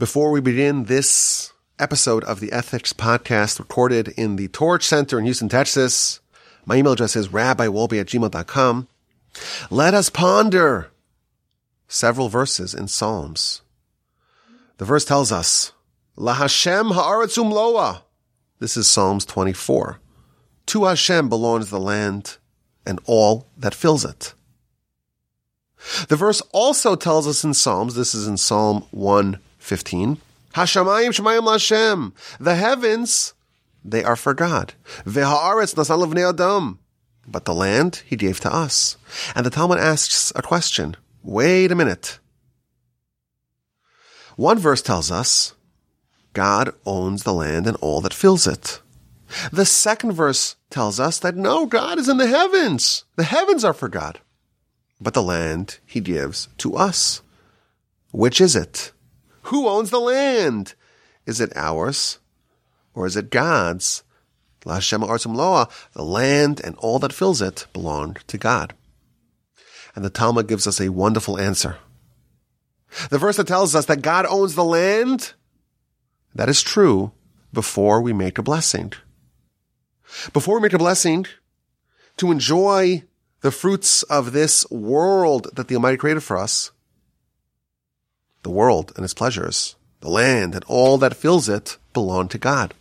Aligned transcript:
Before 0.00 0.30
we 0.30 0.40
begin 0.40 0.84
this 0.84 1.52
episode 1.78 2.24
of 2.24 2.40
the 2.40 2.52
Ethics 2.52 2.94
Podcast 2.94 3.58
recorded 3.58 4.08
in 4.16 4.36
the 4.36 4.48
Torch 4.48 4.82
Center 4.82 5.18
in 5.18 5.26
Houston, 5.26 5.50
Texas, 5.50 6.20
my 6.64 6.76
email 6.76 6.94
address 6.94 7.16
is 7.16 7.28
rabbiwolbe 7.28 8.00
at 8.00 8.06
gmail.com. 8.06 8.88
Let 9.68 9.92
us 9.92 10.08
ponder 10.08 10.90
several 11.86 12.30
verses 12.30 12.72
in 12.72 12.88
Psalms. 12.88 13.60
The 14.78 14.86
verse 14.86 15.04
tells 15.04 15.30
us, 15.30 15.72
La 16.16 16.32
Hashem 16.32 16.92
ha'aretzum 16.92 17.52
loa. 17.52 18.02
This 18.58 18.78
is 18.78 18.88
Psalms 18.88 19.26
24. 19.26 20.00
To 20.64 20.84
Hashem 20.86 21.28
belongs 21.28 21.68
the 21.68 21.78
land 21.78 22.38
and 22.86 23.00
all 23.04 23.48
that 23.54 23.74
fills 23.74 24.06
it. 24.06 24.32
The 26.08 26.16
verse 26.16 26.40
also 26.52 26.96
tells 26.96 27.28
us 27.28 27.44
in 27.44 27.52
Psalms, 27.52 27.96
this 27.96 28.14
is 28.14 28.26
in 28.26 28.38
Psalm 28.38 28.86
115, 29.60 30.18
Hashamayim 30.54 31.10
shemayim 31.10 31.46
Lashem. 31.46 32.12
The 32.40 32.56
heavens, 32.56 33.34
they 33.84 34.02
are 34.02 34.16
for 34.16 34.34
God. 34.34 34.74
V'ha'aretz 35.04 35.74
nasan 35.74 36.28
adam. 36.28 36.78
But 37.26 37.44
the 37.44 37.54
land 37.54 38.02
he 38.06 38.16
gave 38.16 38.40
to 38.40 38.52
us. 38.52 38.96
And 39.34 39.46
the 39.46 39.50
Talmud 39.50 39.78
asks 39.78 40.32
a 40.34 40.42
question. 40.42 40.96
Wait 41.22 41.70
a 41.70 41.76
minute. 41.76 42.18
One 44.36 44.58
verse 44.58 44.82
tells 44.82 45.10
us, 45.10 45.54
God 46.32 46.72
owns 46.86 47.22
the 47.22 47.34
land 47.34 47.66
and 47.66 47.76
all 47.80 48.00
that 48.00 48.14
fills 48.14 48.46
it. 48.46 48.80
The 49.52 49.66
second 49.66 50.12
verse 50.12 50.56
tells 50.70 50.98
us 50.98 51.18
that 51.20 51.36
no, 51.36 51.66
God 51.66 51.98
is 51.98 52.08
in 52.08 52.16
the 52.16 52.26
heavens. 52.26 53.04
The 53.16 53.24
heavens 53.24 53.64
are 53.64 53.74
for 53.74 53.88
God. 53.88 54.20
But 55.00 55.14
the 55.14 55.22
land 55.22 55.78
he 55.86 56.00
gives 56.00 56.48
to 56.58 56.74
us. 56.74 57.22
Which 58.12 58.40
is 58.40 58.56
it? 58.56 58.92
Who 59.44 59.68
owns 59.68 59.90
the 59.90 60.00
land? 60.00 60.74
Is 61.26 61.40
it 61.40 61.56
ours 61.56 62.18
or 62.94 63.06
is 63.06 63.16
it 63.16 63.30
God's? 63.30 64.02
Lashem 64.64 65.06
Artsum 65.06 65.34
Loa, 65.34 65.68
the 65.94 66.02
land 66.02 66.60
and 66.62 66.76
all 66.76 66.98
that 66.98 67.12
fills 67.12 67.40
it 67.40 67.66
belong 67.72 68.16
to 68.26 68.36
God. 68.36 68.74
And 69.94 70.04
the 70.04 70.10
Talmud 70.10 70.48
gives 70.48 70.66
us 70.66 70.80
a 70.80 70.90
wonderful 70.90 71.38
answer. 71.38 71.78
The 73.08 73.18
verse 73.18 73.36
that 73.36 73.46
tells 73.46 73.74
us 73.74 73.86
that 73.86 74.02
God 74.02 74.26
owns 74.26 74.54
the 74.54 74.64
land, 74.64 75.32
that 76.34 76.48
is 76.48 76.62
true 76.62 77.12
before 77.52 78.00
we 78.00 78.12
make 78.12 78.38
a 78.38 78.42
blessing. 78.42 78.92
Before 80.32 80.56
we 80.56 80.62
make 80.62 80.72
a 80.72 80.78
blessing, 80.78 81.26
to 82.16 82.30
enjoy 82.30 83.04
the 83.40 83.50
fruits 83.50 84.02
of 84.04 84.32
this 84.32 84.68
world 84.70 85.48
that 85.54 85.68
the 85.68 85.76
Almighty 85.76 85.96
created 85.96 86.22
for 86.22 86.36
us, 86.36 86.72
the 88.42 88.50
world 88.50 88.92
and 88.96 89.04
its 89.04 89.14
pleasures, 89.14 89.76
the 90.00 90.10
land 90.10 90.54
and 90.54 90.64
all 90.64 90.98
that 90.98 91.16
fills 91.16 91.48
it 91.48 91.76
belong 91.92 92.28
to 92.28 92.38
God. 92.38 92.74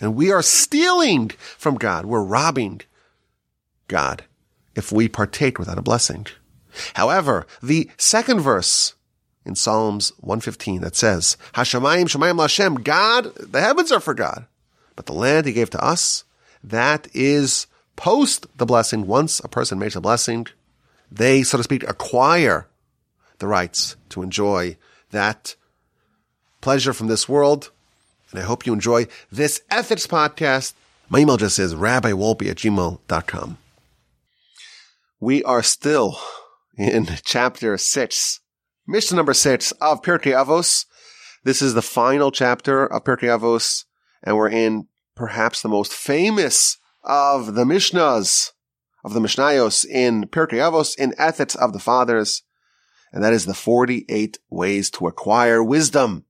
And 0.00 0.14
we 0.14 0.30
are 0.32 0.42
stealing 0.42 1.30
from 1.56 1.76
God. 1.76 2.06
We're 2.06 2.22
robbing 2.22 2.82
God 3.88 4.24
if 4.74 4.90
we 4.92 5.08
partake 5.08 5.58
without 5.58 5.78
a 5.78 5.82
blessing. 5.82 6.26
However, 6.94 7.46
the 7.62 7.90
second 7.96 8.40
verse 8.40 8.94
in 9.44 9.54
Psalms 9.54 10.12
115 10.20 10.80
that 10.80 10.96
says, 10.96 11.36
Hashemayim 11.54 12.06
Shemayim 12.06 12.38
Lashem, 12.38 12.82
God, 12.82 13.34
the 13.36 13.60
heavens 13.60 13.92
are 13.92 14.00
for 14.00 14.14
God, 14.14 14.46
but 14.96 15.06
the 15.06 15.12
land 15.12 15.46
he 15.46 15.52
gave 15.52 15.70
to 15.70 15.84
us, 15.84 16.24
that 16.62 17.08
is 17.14 17.66
post 17.96 18.46
the 18.56 18.66
blessing. 18.66 19.06
Once 19.06 19.40
a 19.40 19.48
person 19.48 19.78
makes 19.78 19.96
a 19.96 20.00
blessing, 20.00 20.46
they, 21.10 21.42
so 21.42 21.58
to 21.58 21.64
speak, 21.64 21.82
acquire 21.84 22.66
the 23.38 23.46
rights 23.46 23.96
to 24.08 24.22
enjoy 24.22 24.76
that 25.14 25.56
pleasure 26.60 26.92
from 26.92 27.06
this 27.06 27.28
world. 27.28 27.70
And 28.30 28.38
I 28.38 28.42
hope 28.42 28.66
you 28.66 28.72
enjoy 28.72 29.06
this 29.32 29.62
ethics 29.70 30.06
podcast. 30.06 30.74
My 31.08 31.20
email 31.20 31.36
address 31.36 31.58
is 31.58 31.74
rabbiwolbe 31.74 32.48
at 32.50 32.58
gmail.com. 32.58 33.58
We 35.20 35.42
are 35.44 35.62
still 35.62 36.18
in 36.76 37.06
chapter 37.24 37.78
six, 37.78 38.40
Mishnah 38.86 39.16
number 39.16 39.34
six 39.34 39.72
of 39.72 40.02
Pirkei 40.02 40.32
Avos. 40.32 40.84
This 41.44 41.62
is 41.62 41.74
the 41.74 41.82
final 41.82 42.30
chapter 42.30 42.84
of 42.86 43.04
Pirkei 43.04 43.28
Avos, 43.28 43.84
and 44.22 44.36
we're 44.36 44.48
in 44.48 44.88
perhaps 45.14 45.62
the 45.62 45.68
most 45.68 45.92
famous 45.92 46.78
of 47.04 47.54
the 47.54 47.64
Mishnahs, 47.64 48.50
of 49.04 49.14
the 49.14 49.20
Mishnayos 49.20 49.86
in 49.86 50.24
Pirkei 50.24 50.58
Avos, 50.58 50.98
in 50.98 51.14
Ethics 51.18 51.54
of 51.54 51.72
the 51.72 51.78
Fathers 51.78 52.42
and 53.14 53.22
that 53.22 53.32
is 53.32 53.46
the 53.46 53.54
48 53.54 54.40
ways 54.50 54.90
to 54.90 55.06
acquire 55.06 55.62
wisdom, 55.62 56.24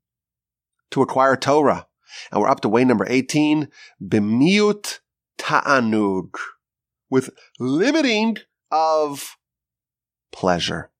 to 0.90 1.00
acquire 1.00 1.34
Torah. 1.34 1.86
And 2.30 2.40
we're 2.40 2.48
up 2.48 2.60
to 2.60 2.68
way 2.68 2.84
number 2.84 3.06
18, 3.08 3.68
bimiut 4.00 4.98
ta'anug, 5.38 6.34
with 7.08 7.30
limiting 7.58 8.36
of 8.70 9.38
pleasure. 10.30 10.90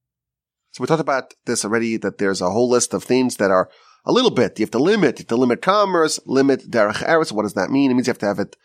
So 0.71 0.81
we 0.81 0.87
talked 0.87 1.01
about 1.01 1.35
this 1.45 1.63
already, 1.63 1.97
that 1.97 2.17
there's 2.17 2.41
a 2.41 2.49
whole 2.49 2.67
list 2.67 2.95
of 2.95 3.03
things 3.03 3.37
that 3.37 3.51
are 3.51 3.69
a 4.05 4.11
little 4.11 4.31
bit. 4.31 4.57
You 4.57 4.63
have 4.63 4.71
to 4.71 4.79
limit, 4.79 5.19
you 5.19 5.23
have 5.23 5.27
to 5.27 5.35
limit 5.37 5.61
commerce, 5.61 6.19
limit 6.25 6.71
derech 6.71 7.05
eretz. 7.05 7.31
What 7.31 7.43
does 7.43 7.53
that 7.53 7.69
mean? 7.69 7.91
It 7.91 7.93
means 7.93 8.07
you 8.07 8.11
have 8.11 8.17
to 8.19 8.25
have 8.25 8.39
it 8.39 8.57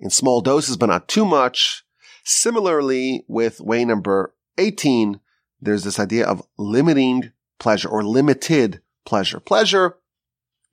in 0.00 0.10
small 0.10 0.40
doses, 0.40 0.76
but 0.76 0.86
not 0.86 1.06
too 1.06 1.24
much. 1.24 1.84
Similarly, 2.24 3.24
with 3.28 3.60
way 3.60 3.84
number 3.84 4.34
18, 4.58 5.20
there's 5.60 5.84
this 5.84 5.98
idea 5.98 6.26
of 6.26 6.42
limiting 6.58 7.32
pleasure 7.58 7.88
or 7.88 8.02
limited 8.02 8.80
pleasure. 9.04 9.40
Pleasure 9.40 9.96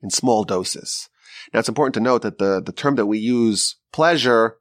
in 0.02 0.10
small 0.10 0.44
doses. 0.44 1.08
Now 1.52 1.60
it's 1.60 1.68
important 1.68 1.94
to 1.94 2.00
note 2.00 2.22
that 2.22 2.38
the, 2.38 2.62
the 2.64 2.72
term 2.72 2.96
that 2.96 3.06
we 3.06 3.18
use, 3.18 3.76
pleasure, 3.92 4.56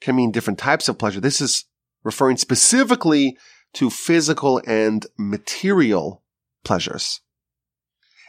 can 0.00 0.16
mean 0.16 0.30
different 0.30 0.58
types 0.58 0.88
of 0.88 0.98
pleasure. 0.98 1.20
This 1.20 1.40
is 1.40 1.64
referring 2.04 2.36
specifically 2.36 3.36
to 3.74 3.90
physical 3.90 4.60
and 4.66 5.06
material 5.18 6.22
pleasures. 6.64 7.20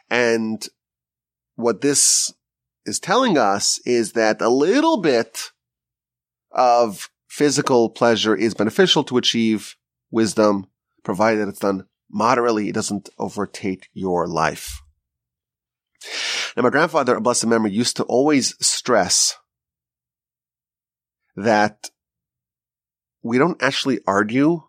And 0.10 0.66
what 1.56 1.82
this 1.82 2.34
is 2.86 3.00
telling 3.00 3.38
us 3.38 3.80
is 3.86 4.14
that 4.14 4.42
a 4.42 4.50
little 4.50 4.98
bit 4.98 5.52
of 6.52 7.10
physical 7.28 7.90
pleasure 7.90 8.36
is 8.36 8.54
beneficial 8.54 9.04
to 9.04 9.18
achieve 9.18 9.76
wisdom 10.10 10.68
provided 11.08 11.48
it's 11.48 11.60
done 11.60 11.86
moderately, 12.12 12.68
it 12.68 12.76
doesn't 12.76 13.08
overtake 13.18 13.88
your 13.94 14.28
life. 14.28 14.82
Now, 16.54 16.64
my 16.64 16.70
grandfather, 16.70 17.16
a 17.16 17.22
blessed 17.22 17.48
memory, 17.48 17.72
used 17.72 17.96
to 17.96 18.04
always 18.04 18.56
stress 18.60 19.38
that 21.38 21.90
we 23.24 23.38
don't 23.38 23.64
actually 23.64 24.02
argue 24.06 24.64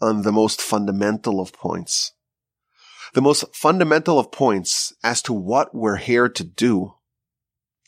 on 0.00 0.22
the 0.22 0.32
most 0.32 0.60
fundamental 0.60 1.40
of 1.40 1.52
points. 1.52 2.12
The 3.12 3.22
most 3.22 3.54
fundamental 3.54 4.18
of 4.18 4.32
points 4.32 4.92
as 5.04 5.22
to 5.22 5.32
what 5.32 5.72
we're 5.72 5.98
here 5.98 6.28
to 6.28 6.42
do. 6.42 6.94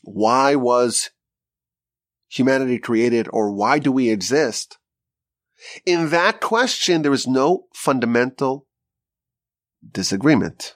Why 0.03 0.55
was 0.55 1.09
humanity 2.29 2.79
created 2.79 3.27
or 3.33 3.51
why 3.51 3.79
do 3.79 3.91
we 3.91 4.09
exist? 4.09 4.77
In 5.85 6.09
that 6.09 6.41
question, 6.41 7.01
there 7.01 7.13
is 7.13 7.27
no 7.27 7.67
fundamental 7.73 8.67
disagreement. 9.91 10.75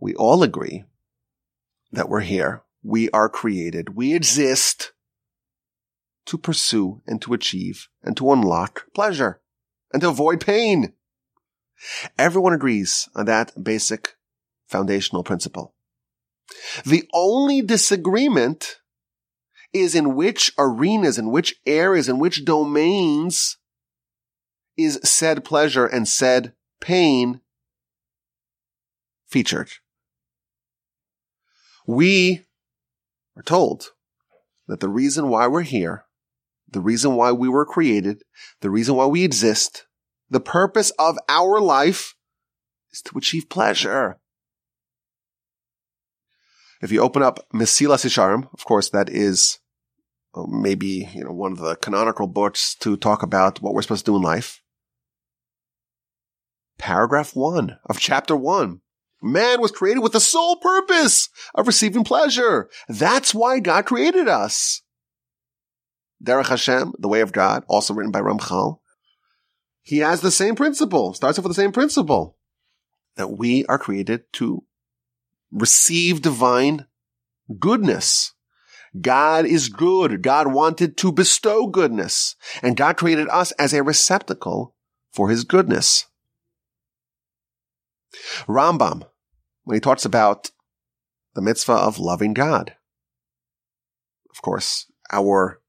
We 0.00 0.14
all 0.14 0.42
agree 0.42 0.84
that 1.92 2.08
we're 2.08 2.20
here. 2.20 2.62
We 2.82 3.10
are 3.10 3.28
created. 3.28 3.96
We 3.96 4.14
exist 4.14 4.92
to 6.26 6.38
pursue 6.38 7.02
and 7.06 7.20
to 7.22 7.34
achieve 7.34 7.88
and 8.02 8.16
to 8.16 8.32
unlock 8.32 8.86
pleasure 8.94 9.40
and 9.92 10.02
to 10.02 10.08
avoid 10.08 10.40
pain. 10.40 10.92
Everyone 12.18 12.52
agrees 12.52 13.08
on 13.14 13.26
that 13.26 13.52
basic 13.62 14.16
foundational 14.66 15.24
principle. 15.24 15.74
The 16.84 17.08
only 17.12 17.62
disagreement 17.62 18.80
is 19.72 19.94
in 19.94 20.14
which 20.14 20.52
arenas, 20.58 21.18
in 21.18 21.30
which 21.30 21.56
areas, 21.66 22.08
in 22.08 22.18
which 22.18 22.44
domains 22.44 23.57
is 24.78 25.00
said 25.02 25.44
pleasure 25.44 25.84
and 25.84 26.08
said 26.08 26.52
pain 26.80 27.40
featured. 29.26 29.70
We 31.86 32.46
are 33.36 33.42
told 33.42 33.90
that 34.68 34.80
the 34.80 34.88
reason 34.88 35.28
why 35.28 35.48
we're 35.48 35.62
here, 35.62 36.04
the 36.70 36.80
reason 36.80 37.16
why 37.16 37.32
we 37.32 37.48
were 37.48 37.66
created, 37.66 38.22
the 38.60 38.70
reason 38.70 38.94
why 38.94 39.06
we 39.06 39.24
exist, 39.24 39.86
the 40.30 40.40
purpose 40.40 40.92
of 40.98 41.18
our 41.28 41.60
life 41.60 42.14
is 42.92 43.02
to 43.02 43.18
achieve 43.18 43.48
pleasure. 43.50 44.18
If 46.80 46.92
you 46.92 47.00
open 47.00 47.22
up 47.22 47.48
Mesilas 47.52 48.04
Yesharim, 48.04 48.48
of 48.52 48.64
course, 48.64 48.90
that 48.90 49.08
is 49.10 49.58
uh, 50.34 50.44
maybe, 50.46 51.08
you 51.12 51.24
know, 51.24 51.32
one 51.32 51.52
of 51.52 51.58
the 51.58 51.74
canonical 51.76 52.28
books 52.28 52.76
to 52.76 52.96
talk 52.96 53.24
about 53.24 53.60
what 53.60 53.74
we're 53.74 53.82
supposed 53.82 54.04
to 54.04 54.12
do 54.12 54.16
in 54.16 54.22
life 54.22 54.62
paragraph 56.78 57.34
one 57.34 57.78
of 57.86 57.98
chapter 57.98 58.36
one. 58.36 58.80
Man 59.20 59.60
was 59.60 59.72
created 59.72 60.00
with 60.00 60.12
the 60.12 60.20
sole 60.20 60.56
purpose 60.56 61.28
of 61.54 61.66
receiving 61.66 62.04
pleasure. 62.04 62.70
That's 62.88 63.34
why 63.34 63.58
God 63.58 63.84
created 63.84 64.28
us. 64.28 64.82
Derech 66.22 66.48
Hashem, 66.48 66.94
the 66.98 67.08
way 67.08 67.20
of 67.20 67.32
God, 67.32 67.64
also 67.68 67.94
written 67.94 68.12
by 68.12 68.20
Ramchal. 68.20 68.78
He 69.82 69.98
has 69.98 70.20
the 70.20 70.30
same 70.30 70.54
principle, 70.54 71.14
starts 71.14 71.38
off 71.38 71.44
with 71.44 71.50
the 71.56 71.60
same 71.60 71.72
principle 71.72 72.36
that 73.16 73.38
we 73.38 73.64
are 73.66 73.78
created 73.78 74.22
to 74.34 74.64
receive 75.50 76.22
divine 76.22 76.86
goodness. 77.58 78.34
God 79.00 79.46
is 79.46 79.68
good. 79.68 80.22
God 80.22 80.52
wanted 80.52 80.96
to 80.98 81.12
bestow 81.12 81.66
goodness 81.66 82.36
and 82.62 82.76
God 82.76 82.96
created 82.96 83.28
us 83.28 83.52
as 83.52 83.72
a 83.72 83.82
receptacle 83.82 84.74
for 85.12 85.30
his 85.30 85.44
goodness. 85.44 86.06
Rambam, 88.46 89.06
when 89.64 89.74
he 89.74 89.80
talks 89.80 90.04
about 90.04 90.50
the 91.34 91.42
mitzvah 91.42 91.72
of 91.72 91.98
loving 91.98 92.34
God, 92.34 92.74
of 94.30 94.42
course, 94.42 94.90
our 95.12 95.60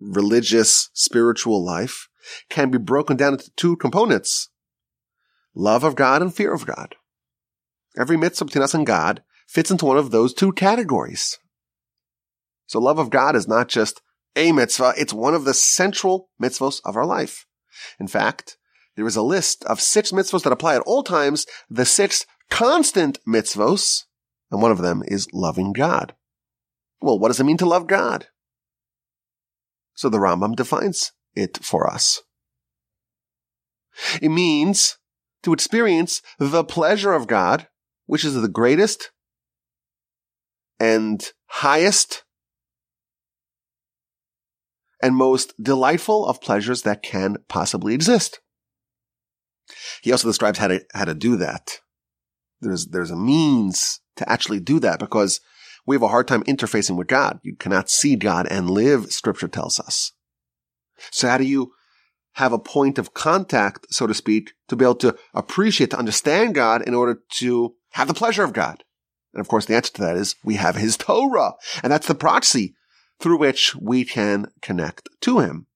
religious 0.00 0.90
spiritual 0.92 1.64
life 1.64 2.08
can 2.50 2.70
be 2.70 2.78
broken 2.78 3.16
down 3.16 3.34
into 3.34 3.50
two 3.56 3.76
components. 3.76 4.50
Love 5.54 5.84
of 5.84 5.94
God 5.94 6.22
and 6.22 6.34
fear 6.34 6.52
of 6.52 6.66
God. 6.66 6.96
Every 7.98 8.16
mitzvah 8.16 8.44
between 8.44 8.62
us 8.62 8.74
and 8.74 8.86
God 8.86 9.22
fits 9.46 9.70
into 9.70 9.86
one 9.86 9.96
of 9.96 10.10
those 10.10 10.34
two 10.34 10.52
categories. 10.52 11.38
So 12.66 12.80
love 12.80 12.98
of 12.98 13.10
God 13.10 13.36
is 13.36 13.48
not 13.48 13.68
just 13.68 14.02
a 14.34 14.52
mitzvah, 14.52 14.94
it's 14.98 15.14
one 15.14 15.34
of 15.34 15.44
the 15.44 15.54
central 15.54 16.28
mitzvahs 16.42 16.80
of 16.84 16.96
our 16.96 17.06
life. 17.06 17.46
In 17.98 18.08
fact, 18.08 18.58
there 18.96 19.06
is 19.06 19.16
a 19.16 19.22
list 19.22 19.64
of 19.64 19.80
six 19.80 20.10
mitzvahs 20.10 20.42
that 20.42 20.52
apply 20.52 20.74
at 20.74 20.82
all 20.82 21.02
times, 21.02 21.46
the 21.70 21.84
six 21.84 22.26
constant 22.50 23.18
mitzvahs, 23.26 24.04
and 24.50 24.62
one 24.62 24.70
of 24.70 24.78
them 24.78 25.02
is 25.06 25.28
loving 25.32 25.72
God. 25.72 26.14
Well, 27.00 27.18
what 27.18 27.28
does 27.28 27.38
it 27.38 27.44
mean 27.44 27.58
to 27.58 27.66
love 27.66 27.86
God? 27.86 28.28
So 29.94 30.08
the 30.08 30.18
Rambam 30.18 30.56
defines 30.56 31.12
it 31.34 31.58
for 31.62 31.88
us. 31.88 32.22
It 34.20 34.30
means 34.30 34.98
to 35.42 35.52
experience 35.52 36.22
the 36.38 36.64
pleasure 36.64 37.12
of 37.12 37.26
God, 37.26 37.68
which 38.06 38.24
is 38.24 38.34
the 38.34 38.48
greatest 38.48 39.10
and 40.78 41.24
highest 41.46 42.24
and 45.02 45.14
most 45.14 45.54
delightful 45.62 46.26
of 46.26 46.40
pleasures 46.40 46.82
that 46.82 47.02
can 47.02 47.36
possibly 47.48 47.94
exist. 47.94 48.40
He 50.02 50.12
also 50.12 50.28
describes 50.28 50.58
how 50.58 50.68
to, 50.68 50.84
how 50.94 51.04
to 51.04 51.14
do 51.14 51.36
that. 51.36 51.80
There's, 52.60 52.86
there's 52.86 53.10
a 53.10 53.16
means 53.16 54.00
to 54.16 54.30
actually 54.30 54.60
do 54.60 54.78
that 54.80 54.98
because 54.98 55.40
we 55.86 55.94
have 55.94 56.02
a 56.02 56.08
hard 56.08 56.26
time 56.26 56.42
interfacing 56.44 56.96
with 56.96 57.06
God. 57.06 57.40
You 57.42 57.54
cannot 57.56 57.90
see 57.90 58.16
God 58.16 58.46
and 58.50 58.70
live, 58.70 59.12
scripture 59.12 59.48
tells 59.48 59.78
us. 59.78 60.12
So 61.10 61.28
how 61.28 61.38
do 61.38 61.44
you 61.44 61.72
have 62.34 62.52
a 62.52 62.58
point 62.58 62.98
of 62.98 63.14
contact, 63.14 63.86
so 63.90 64.06
to 64.06 64.14
speak, 64.14 64.52
to 64.68 64.76
be 64.76 64.84
able 64.84 64.96
to 64.96 65.16
appreciate, 65.32 65.90
to 65.90 65.98
understand 65.98 66.54
God 66.54 66.82
in 66.86 66.94
order 66.94 67.20
to 67.34 67.74
have 67.92 68.08
the 68.08 68.14
pleasure 68.14 68.44
of 68.44 68.52
God? 68.52 68.84
And 69.32 69.40
of 69.40 69.48
course, 69.48 69.66
the 69.66 69.76
answer 69.76 69.92
to 69.94 70.00
that 70.02 70.16
is 70.16 70.34
we 70.44 70.54
have 70.54 70.76
his 70.76 70.96
Torah. 70.96 71.52
And 71.82 71.92
that's 71.92 72.08
the 72.08 72.14
proxy 72.14 72.74
through 73.20 73.38
which 73.38 73.76
we 73.76 74.04
can 74.04 74.46
connect 74.62 75.08
to 75.22 75.38
him. 75.38 75.66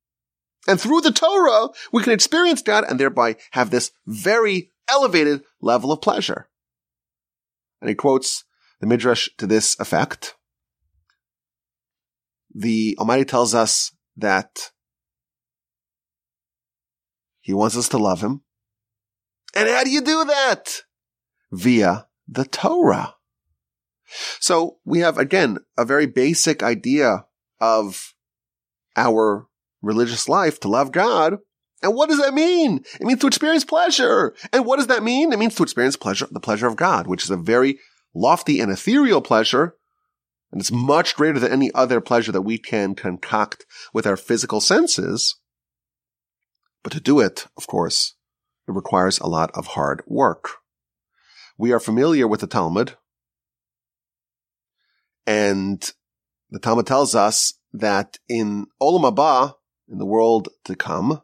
And 0.69 0.81
through 0.81 1.01
the 1.01 1.13
Torah, 1.13 1.69
we 1.93 2.03
can 2.03 2.13
experience 2.13 2.63
God 2.63 2.85
and 2.89 3.01
thereby 3.01 3.37
have 3.53 3.71
this 3.71 3.93
very 4.07 4.73
elevated 4.89 5.43
level 5.61 5.93
of 5.93 6.03
pleasure. 6.03 6.49
And 7.81 7.89
he 7.89 7.95
quotes 7.95 8.45
the 8.81 8.87
Midrash 8.87 9.29
to 9.39 9.47
this 9.47 9.79
effect. 9.81 10.35
The 12.55 12.97
Almighty 12.99 13.25
tells 13.25 13.55
us 13.55 13.93
that 14.17 14.71
he 17.41 17.55
wants 17.55 17.77
us 17.77 17.89
to 17.91 17.99
love 17.99 18.21
him. 18.21 18.43
And 19.55 19.69
how 19.69 19.85
do 19.85 19.91
you 19.91 20.03
do 20.03 20.25
that? 20.25 20.83
Via 21.51 22.07
the 22.29 22.45
Torah. 22.45 23.15
So 24.41 24.79
we 24.85 25.01
have 25.01 25.19
again 25.19 25.59
a 25.79 25.85
very 25.85 26.07
basic 26.07 26.63
idea 26.63 27.27
of 27.61 28.15
our 28.97 29.47
religious 29.83 30.29
life 30.29 30.61
to 30.61 30.69
love 30.69 30.93
God. 30.93 31.39
And 31.83 31.95
what 31.95 32.11
does 32.11 32.21
that 32.21 32.35
mean? 32.35 32.85
It 33.01 33.07
means 33.07 33.21
to 33.21 33.27
experience 33.27 33.65
pleasure. 33.65 34.35
And 34.53 34.67
what 34.67 34.77
does 34.77 34.89
that 34.89 35.03
mean? 35.03 35.33
It 35.33 35.39
means 35.39 35.55
to 35.55 35.63
experience 35.63 35.97
pleasure, 35.97 36.29
the 36.31 36.41
pleasure 36.41 36.67
of 36.67 36.77
God, 36.77 37.07
which 37.07 37.25
is 37.25 37.31
a 37.31 37.37
very 37.37 37.79
lofty 38.15 38.61
and 38.61 38.71
ethereal 38.71 39.23
pleasure. 39.23 39.75
And 40.53 40.61
it's 40.61 40.73
much 40.73 41.15
greater 41.15 41.39
than 41.39 41.53
any 41.53 41.73
other 41.73 42.01
pleasure 42.01 42.33
that 42.33 42.43
we 42.43 42.59
can 42.59 42.95
concoct 42.95 43.65
with 43.95 44.07
our 44.07 44.17
physical 44.17 44.61
senses. 44.61 45.37
But 46.83 46.93
to 46.93 47.01
do 47.01 47.21
it, 47.21 47.47
of 47.57 47.67
course, 47.67 48.15
it 48.69 48.73
requires 48.73 49.19
a 49.19 49.29
lot 49.29 49.51
of 49.55 49.69
hard 49.69 50.03
work. 50.07 50.51
We 51.57 51.73
are 51.73 51.81
familiar 51.81 52.27
with 52.27 52.41
the 52.41 52.47
Talmud. 52.47 52.97
And 55.27 55.93
the 56.51 56.59
Talmud 56.59 56.87
tells 56.87 57.15
us 57.15 57.55
that 57.73 58.19
in 58.29 58.67
Olam 58.83 59.03
Haba, 59.03 59.55
in 59.91 59.99
the 59.99 60.07
world 60.07 60.49
to 60.65 60.77
come, 60.77 61.23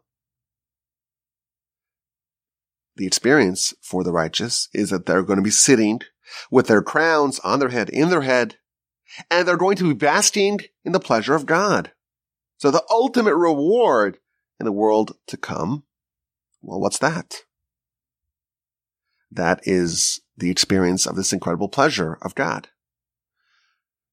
the 2.97 3.07
experience 3.07 3.75
for 3.81 4.03
the 4.03 4.13
righteous 4.13 4.69
is 4.73 4.91
that 4.91 5.07
they're 5.07 5.23
going 5.23 5.39
to 5.39 5.43
be 5.43 5.51
sitting 5.51 6.01
with 6.51 6.67
their 6.67 6.83
crowns 6.83 7.39
on 7.41 7.59
their 7.59 7.69
head, 7.69 7.89
in 7.91 8.11
their 8.11 8.23
head, 8.23 8.57
and 9.31 9.47
they're 9.47 9.57
going 9.57 9.77
to 9.77 9.85
be 9.85 9.95
basking 9.95 10.61
in 10.85 10.93
the 10.93 11.01
pleasure 11.01 11.35
of 11.35 11.47
God. 11.47 11.93
So 12.57 12.71
the 12.71 12.85
ultimate 12.91 13.37
reward 13.37 14.19
in 14.59 14.65
the 14.65 14.73
world 14.73 15.17
to 15.29 15.37
come, 15.37 15.85
well, 16.63 16.81
what's 16.81 16.99
that? 16.99 17.43
That 19.31 19.61
is 19.65 20.21
the 20.37 20.51
experience 20.51 21.07
of 21.07 21.17
this 21.17 21.33
incredible 21.33 21.69
pleasure 21.69 22.19
of 22.23 22.35
God. 22.35 22.69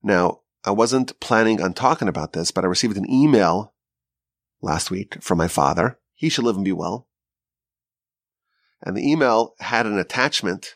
Now, 0.04 0.42
I 0.66 0.72
wasn't 0.72 1.20
planning 1.20 1.62
on 1.62 1.74
talking 1.74 2.08
about 2.08 2.34
this, 2.34 2.52
but 2.52 2.64
I 2.64 2.68
received 2.68 2.98
an 2.98 3.10
email 3.10 3.73
last 4.64 4.90
week 4.90 5.22
from 5.22 5.38
my 5.38 5.48
father. 5.48 6.00
He 6.16 6.30
should 6.30 6.46
live 6.46 6.56
and 6.56 6.66
be 6.66 6.72
well. 6.72 7.08
And 8.82 8.98
the 8.98 9.10
email 9.10 9.54
had 9.60 9.86
an 9.86 9.98
attachment 9.98 10.76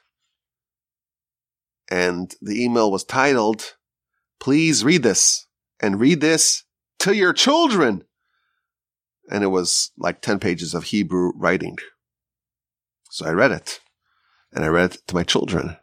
and 1.89 2.33
the 2.41 2.63
email 2.63 2.91
was 2.91 3.03
titled, 3.03 3.75
please 4.39 4.83
read 4.83 5.03
this 5.03 5.47
and 5.79 5.99
read 5.99 6.21
this 6.21 6.63
to 6.99 7.15
your 7.15 7.33
children. 7.33 8.03
And 9.29 9.43
it 9.43 9.47
was 9.47 9.91
like 9.97 10.21
10 10.21 10.39
pages 10.39 10.73
of 10.73 10.85
Hebrew 10.85 11.31
writing. 11.35 11.77
So 13.09 13.25
I 13.25 13.31
read 13.31 13.51
it 13.51 13.79
and 14.51 14.63
I 14.63 14.67
read 14.67 14.95
it 14.95 15.01
to 15.07 15.15
my 15.15 15.23
children 15.23 15.77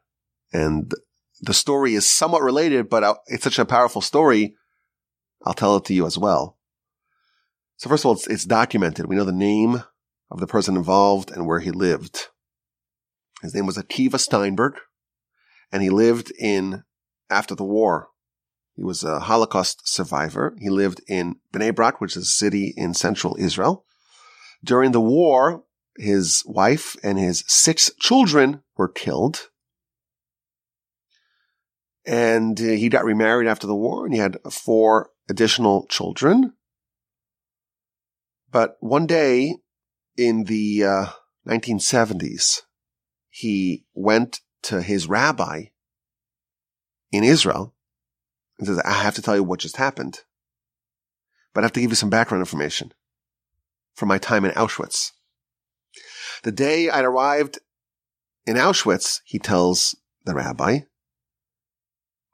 and 0.53 0.93
the 1.41 1.55
story 1.55 1.95
is 1.95 2.11
somewhat 2.11 2.43
related, 2.43 2.89
but 2.89 3.03
uh, 3.03 3.15
it's 3.27 3.45
such 3.45 3.59
a 3.59 3.65
powerful 3.65 4.01
story. 4.01 4.55
I'll 5.45 5.55
tell 5.55 5.77
it 5.77 5.85
to 5.87 5.95
you 5.95 6.07
as 6.07 6.17
well. 6.17 6.57
So 7.77 7.89
first 7.89 8.05
of 8.05 8.09
all, 8.09 8.15
it's, 8.15 8.27
it's 8.27 8.45
documented. 8.45 9.07
We 9.07 9.17
know 9.17 9.25
the 9.25 9.33
name 9.33 9.83
of 10.31 10.41
the 10.41 10.47
person 10.47 10.77
involved 10.77 11.31
and 11.31 11.47
where 11.47 11.61
he 11.61 11.71
lived. 11.71 12.29
His 13.43 13.55
name 13.55 13.67
was 13.67 13.77
Akiva 13.77 14.19
Steinberg, 14.19 14.75
and 15.71 15.83
he 15.83 15.91
lived 15.91 16.33
in 16.39 16.85
after 17.29 17.55
the 17.55 17.65
war. 17.65 18.09
He 18.75 18.83
was 18.83 19.05
a 19.05 19.21
Holocaust 19.21 19.83
survivor. 19.85 20.57
He 20.59 20.71
lived 20.71 21.01
in 21.09 21.37
Bnei 21.53 21.75
Brak, 21.75 22.01
which 22.01 22.17
is 22.17 22.25
a 22.25 22.27
city 22.27 22.73
in 22.77 22.95
central 22.95 23.37
Israel. 23.39 23.85
During 24.65 24.93
the 24.93 25.01
war, 25.01 25.65
his 25.99 26.43
wife 26.47 26.97
and 27.03 27.19
his 27.19 27.45
six 27.47 27.91
children 28.01 28.63
were 28.77 28.89
killed 28.89 29.51
and 32.07 32.61
uh, 32.61 32.65
he 32.65 32.89
got 32.89 33.05
remarried 33.05 33.49
after 33.49 33.67
the 33.67 33.75
war 33.75 34.05
and 34.05 34.15
he 34.15 34.21
had 34.21 34.39
four 34.51 35.11
additional 35.29 35.87
children. 35.87 36.53
But 38.55 38.77
one 38.79 39.09
day 39.09 39.57
in 40.17 40.45
the 40.45 40.85
uh, 40.85 41.07
1970s, 41.45 42.61
he 43.29 43.85
went 43.95 44.43
to 44.63 44.81
his 44.81 45.09
rabbi 45.09 45.65
in 47.11 47.25
Israel 47.25 47.75
and 48.57 48.69
says, 48.69 48.79
I 48.79 48.93
have 48.93 49.17
to 49.17 49.23
tell 49.23 49.35
you 49.35 49.43
what 49.43 49.59
just 49.59 49.79
happened, 49.79 50.21
but 51.53 51.63
I 51.63 51.65
have 51.65 51.73
to 51.73 51.81
give 51.81 51.91
you 51.91 51.97
some 51.97 52.11
background 52.11 52.43
information 52.43 52.95
from 53.97 54.09
my 54.09 54.19
time 54.19 54.45
in 54.45 54.53
Auschwitz. 54.53 55.11
The 56.45 56.53
day 56.53 56.89
I'd 56.89 57.05
arrived 57.05 57.59
in 58.47 58.55
Auschwitz, 58.55 59.21
he 59.25 59.41
tells 59.41 59.97
the 60.25 60.35
rabbi, 60.37 60.83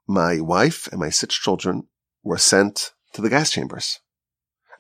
my 0.07 0.39
wife 0.39 0.87
and 0.89 1.01
my 1.01 1.09
six 1.09 1.35
children 1.35 1.85
were 2.23 2.37
sent 2.37 2.93
to 3.15 3.23
the 3.23 3.31
gas 3.31 3.51
chambers. 3.51 4.01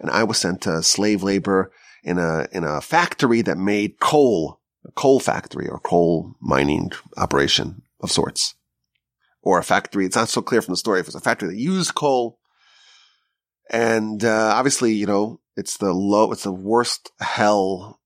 And 0.00 0.10
I 0.10 0.24
was 0.24 0.38
sent 0.38 0.62
to 0.62 0.82
slave 0.82 1.22
labor 1.22 1.72
in 2.02 2.18
a, 2.18 2.48
in 2.52 2.64
a 2.64 2.80
factory 2.80 3.42
that 3.42 3.58
made 3.58 4.00
coal, 4.00 4.60
a 4.86 4.92
coal 4.92 5.20
factory 5.20 5.68
or 5.68 5.78
coal 5.78 6.34
mining 6.40 6.90
operation 7.16 7.82
of 8.00 8.10
sorts. 8.10 8.54
Or 9.42 9.58
a 9.58 9.62
factory. 9.62 10.06
It's 10.06 10.16
not 10.16 10.28
so 10.28 10.42
clear 10.42 10.62
from 10.62 10.72
the 10.72 10.78
story 10.78 11.00
if 11.00 11.06
it's 11.06 11.14
a 11.14 11.20
factory 11.20 11.48
that 11.50 11.56
used 11.56 11.94
coal. 11.94 12.38
And, 13.70 14.24
uh, 14.24 14.52
obviously, 14.54 14.92
you 14.92 15.06
know, 15.06 15.40
it's 15.56 15.76
the 15.76 15.92
low, 15.92 16.32
it's 16.32 16.44
the 16.44 16.52
worst 16.52 17.10
hell. 17.20 18.00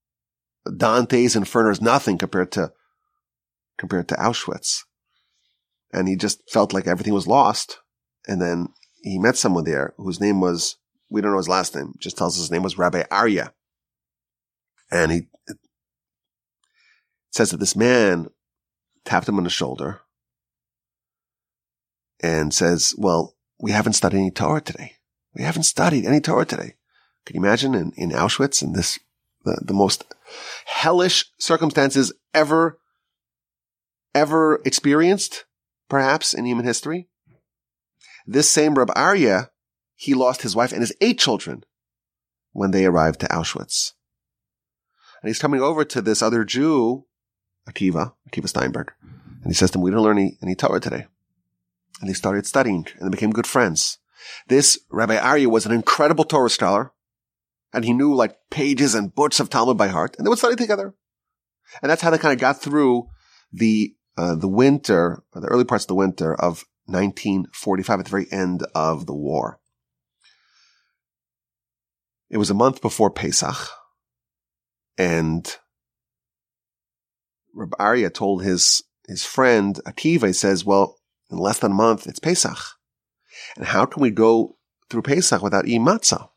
Dante's 0.77 1.35
Inferno 1.35 1.71
is 1.71 1.81
nothing 1.81 2.17
compared 2.17 2.51
to, 2.53 2.71
compared 3.77 4.07
to 4.09 4.15
Auschwitz. 4.15 4.83
And 5.91 6.07
he 6.07 6.15
just 6.15 6.49
felt 6.49 6.73
like 6.73 6.87
everything 6.87 7.13
was 7.13 7.27
lost. 7.27 7.79
And 8.27 8.41
then 8.41 8.69
he 9.01 9.17
met 9.17 9.37
someone 9.37 9.63
there 9.63 9.93
whose 9.97 10.19
name 10.19 10.41
was, 10.41 10.77
we 11.15 11.21
don't 11.21 11.31
know 11.31 11.37
his 11.37 11.47
last 11.47 11.73
name, 11.73 11.93
just 11.97 12.17
tells 12.17 12.35
us 12.35 12.41
his 12.41 12.51
name 12.51 12.61
was 12.61 12.77
Rabbi 12.77 13.03
Aryeh. 13.03 13.49
And 14.91 15.13
he 15.13 15.27
says 17.31 17.51
that 17.51 17.57
this 17.61 17.73
man 17.73 18.27
tapped 19.05 19.29
him 19.29 19.37
on 19.37 19.45
the 19.45 19.49
shoulder 19.49 20.01
and 22.21 22.53
says, 22.53 22.93
well, 22.97 23.37
we 23.61 23.71
haven't 23.71 23.93
studied 23.93 24.17
any 24.17 24.29
Torah 24.29 24.59
today. 24.59 24.97
We 25.33 25.43
haven't 25.43 25.63
studied 25.63 26.05
any 26.05 26.19
Torah 26.19 26.45
today. 26.45 26.75
Can 27.25 27.37
you 27.37 27.41
imagine 27.41 27.75
in, 27.75 27.93
in 27.95 28.09
Auschwitz 28.09 28.61
in 28.61 28.73
this, 28.73 28.99
the, 29.45 29.57
the 29.63 29.73
most 29.73 30.03
hellish 30.65 31.31
circumstances 31.39 32.11
ever, 32.33 32.77
ever 34.13 34.61
experienced, 34.65 35.45
perhaps 35.87 36.33
in 36.33 36.43
human 36.43 36.65
history? 36.65 37.07
This 38.27 38.51
same 38.51 38.75
Reb 38.75 38.89
Aryeh, 38.89 39.47
he 39.95 40.13
lost 40.13 40.41
his 40.41 40.55
wife 40.55 40.71
and 40.71 40.81
his 40.81 40.93
eight 41.01 41.19
children 41.19 41.63
when 42.51 42.71
they 42.71 42.85
arrived 42.85 43.19
to 43.21 43.27
Auschwitz. 43.27 43.93
And 45.21 45.29
he's 45.29 45.39
coming 45.39 45.61
over 45.61 45.83
to 45.85 46.01
this 46.01 46.21
other 46.21 46.43
Jew, 46.43 47.05
Akiva, 47.67 48.13
Akiva 48.29 48.47
Steinberg, 48.47 48.93
and 49.01 49.51
he 49.51 49.53
says 49.53 49.71
to 49.71 49.77
him, 49.77 49.83
we 49.83 49.91
didn't 49.91 50.03
learn 50.03 50.17
any, 50.17 50.37
any 50.41 50.55
Torah 50.55 50.79
today. 50.79 51.05
And 52.01 52.09
they 52.09 52.13
started 52.13 52.45
studying 52.45 52.87
and 52.97 53.07
they 53.07 53.15
became 53.15 53.31
good 53.31 53.47
friends. 53.47 53.99
This 54.47 54.79
Rabbi 54.89 55.17
Aryeh 55.17 55.47
was 55.47 55.65
an 55.65 55.71
incredible 55.71 56.23
Torah 56.23 56.49
scholar 56.49 56.91
and 57.73 57.85
he 57.85 57.93
knew 57.93 58.13
like 58.13 58.37
pages 58.49 58.95
and 58.95 59.13
books 59.13 59.39
of 59.39 59.49
Talmud 59.49 59.77
by 59.77 59.87
heart 59.87 60.15
and 60.17 60.25
they 60.25 60.29
would 60.29 60.39
study 60.39 60.55
together. 60.55 60.93
And 61.81 61.89
that's 61.89 62.01
how 62.01 62.09
they 62.09 62.17
kind 62.17 62.33
of 62.33 62.39
got 62.39 62.61
through 62.61 63.07
the, 63.51 63.95
uh, 64.17 64.35
the 64.35 64.47
winter, 64.47 65.23
the 65.33 65.47
early 65.47 65.63
parts 65.63 65.85
of 65.85 65.89
the 65.89 65.95
winter 65.95 66.33
of 66.33 66.65
1945 66.85 67.99
at 67.99 68.05
the 68.05 68.11
very 68.11 68.27
end 68.31 68.65
of 68.73 69.05
the 69.05 69.15
war. 69.15 69.59
It 72.29 72.37
was 72.37 72.49
a 72.49 72.55
month 72.55 72.81
before 72.81 73.11
Pesach 73.11 73.69
and 74.97 75.57
Rabbi 77.53 77.77
Aryeh 77.77 78.13
told 78.13 78.43
his, 78.43 78.83
his 79.07 79.25
friend 79.25 79.79
Akiva, 79.85 80.27
he 80.27 80.33
says, 80.33 80.65
well, 80.65 80.97
in 81.31 81.37
less 81.37 81.59
than 81.59 81.71
a 81.71 81.75
month, 81.75 82.07
it's 82.07 82.19
Pesach. 82.19 82.57
And 83.55 83.65
how 83.65 83.85
can 83.85 84.01
we 84.01 84.11
go 84.11 84.57
through 84.89 85.03
Pesach 85.03 85.41
without 85.41 85.67
eating 85.67 85.85
matzah? 85.85 86.29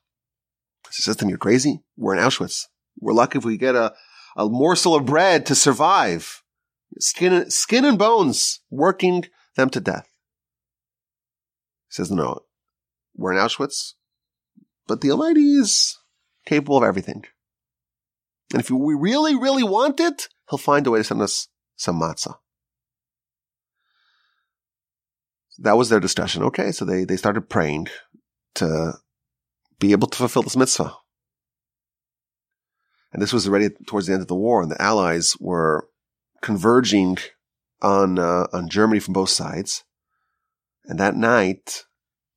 He 0.95 1.03
says 1.03 1.17
to 1.17 1.25
him, 1.25 1.31
you're 1.31 1.39
crazy. 1.39 1.83
We're 1.97 2.17
in 2.17 2.23
Auschwitz. 2.23 2.67
We're 3.01 3.13
lucky 3.13 3.39
if 3.39 3.45
we 3.45 3.57
get 3.57 3.75
a, 3.75 3.95
a 4.37 4.49
morsel 4.49 4.95
of 4.95 5.07
bread 5.07 5.47
to 5.47 5.55
survive. 5.55 6.43
Skin, 6.99 7.51
skin 7.51 7.85
and 7.85 7.99
bones, 7.99 8.61
working 8.71 9.27
them 9.57 9.71
to 9.71 9.81
death. 9.81 10.09
He 11.89 11.95
says, 11.95 12.11
no, 12.11 12.41
we're 13.15 13.33
in 13.33 13.39
Auschwitz, 13.39 13.95
but 14.89 15.01
the 15.01 15.13
Almighty 15.13 15.53
is 15.53 15.99
capable 16.47 16.79
of 16.79 16.83
everything. 16.83 17.25
And 18.53 18.61
if 18.61 18.71
we 18.71 18.95
really, 18.95 19.37
really 19.37 19.63
want 19.63 20.01
it, 20.01 20.29
He'll 20.51 20.59
find 20.59 20.87
a 20.87 20.91
way 20.91 20.99
to 20.99 21.05
send 21.05 21.21
us 21.21 21.49
some 21.77 22.01
matzah. 22.01 22.37
That 25.59 25.77
was 25.77 25.91
their 25.91 26.01
discussion. 26.01 26.43
Okay, 26.45 26.73
so 26.73 26.85
they, 26.85 27.05
they 27.05 27.17
started 27.17 27.51
praying 27.51 27.89
to 28.55 28.95
be 29.79 29.93
able 29.93 30.09
to 30.09 30.17
fulfill 30.17 30.43
this 30.43 30.57
mitzvah. 30.57 30.95
And 33.13 33.21
this 33.21 33.33
was 33.33 33.47
already 33.47 33.71
towards 33.87 34.07
the 34.07 34.15
end 34.15 34.23
of 34.23 34.29
the 34.29 34.35
war, 34.35 34.63
and 34.63 34.71
the 34.71 34.81
Allies 34.81 35.37
were 35.41 35.89
converging 36.43 37.19
on 37.81 38.19
uh, 38.19 38.47
on 38.53 38.69
Germany 38.69 39.01
from 39.01 39.15
both 39.15 39.31
sides. 39.31 39.85
And 40.85 40.99
that 40.99 41.17
night, 41.17 41.85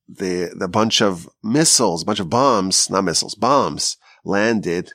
the 0.08 0.52
the 0.54 0.68
bunch 0.68 1.00
of 1.00 1.28
missiles, 1.42 2.02
a 2.02 2.06
bunch 2.06 2.20
of 2.20 2.30
bombs, 2.30 2.90
not 2.90 3.04
missiles, 3.04 3.34
bombs 3.34 3.96
landed 4.24 4.92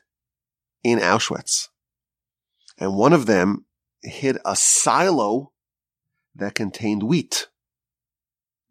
in 0.83 0.99
Auschwitz. 0.99 1.67
And 2.77 2.95
one 2.95 3.13
of 3.13 3.25
them 3.25 3.65
hit 4.03 4.37
a 4.45 4.55
silo 4.55 5.51
that 6.35 6.55
contained 6.55 7.03
wheat. 7.03 7.47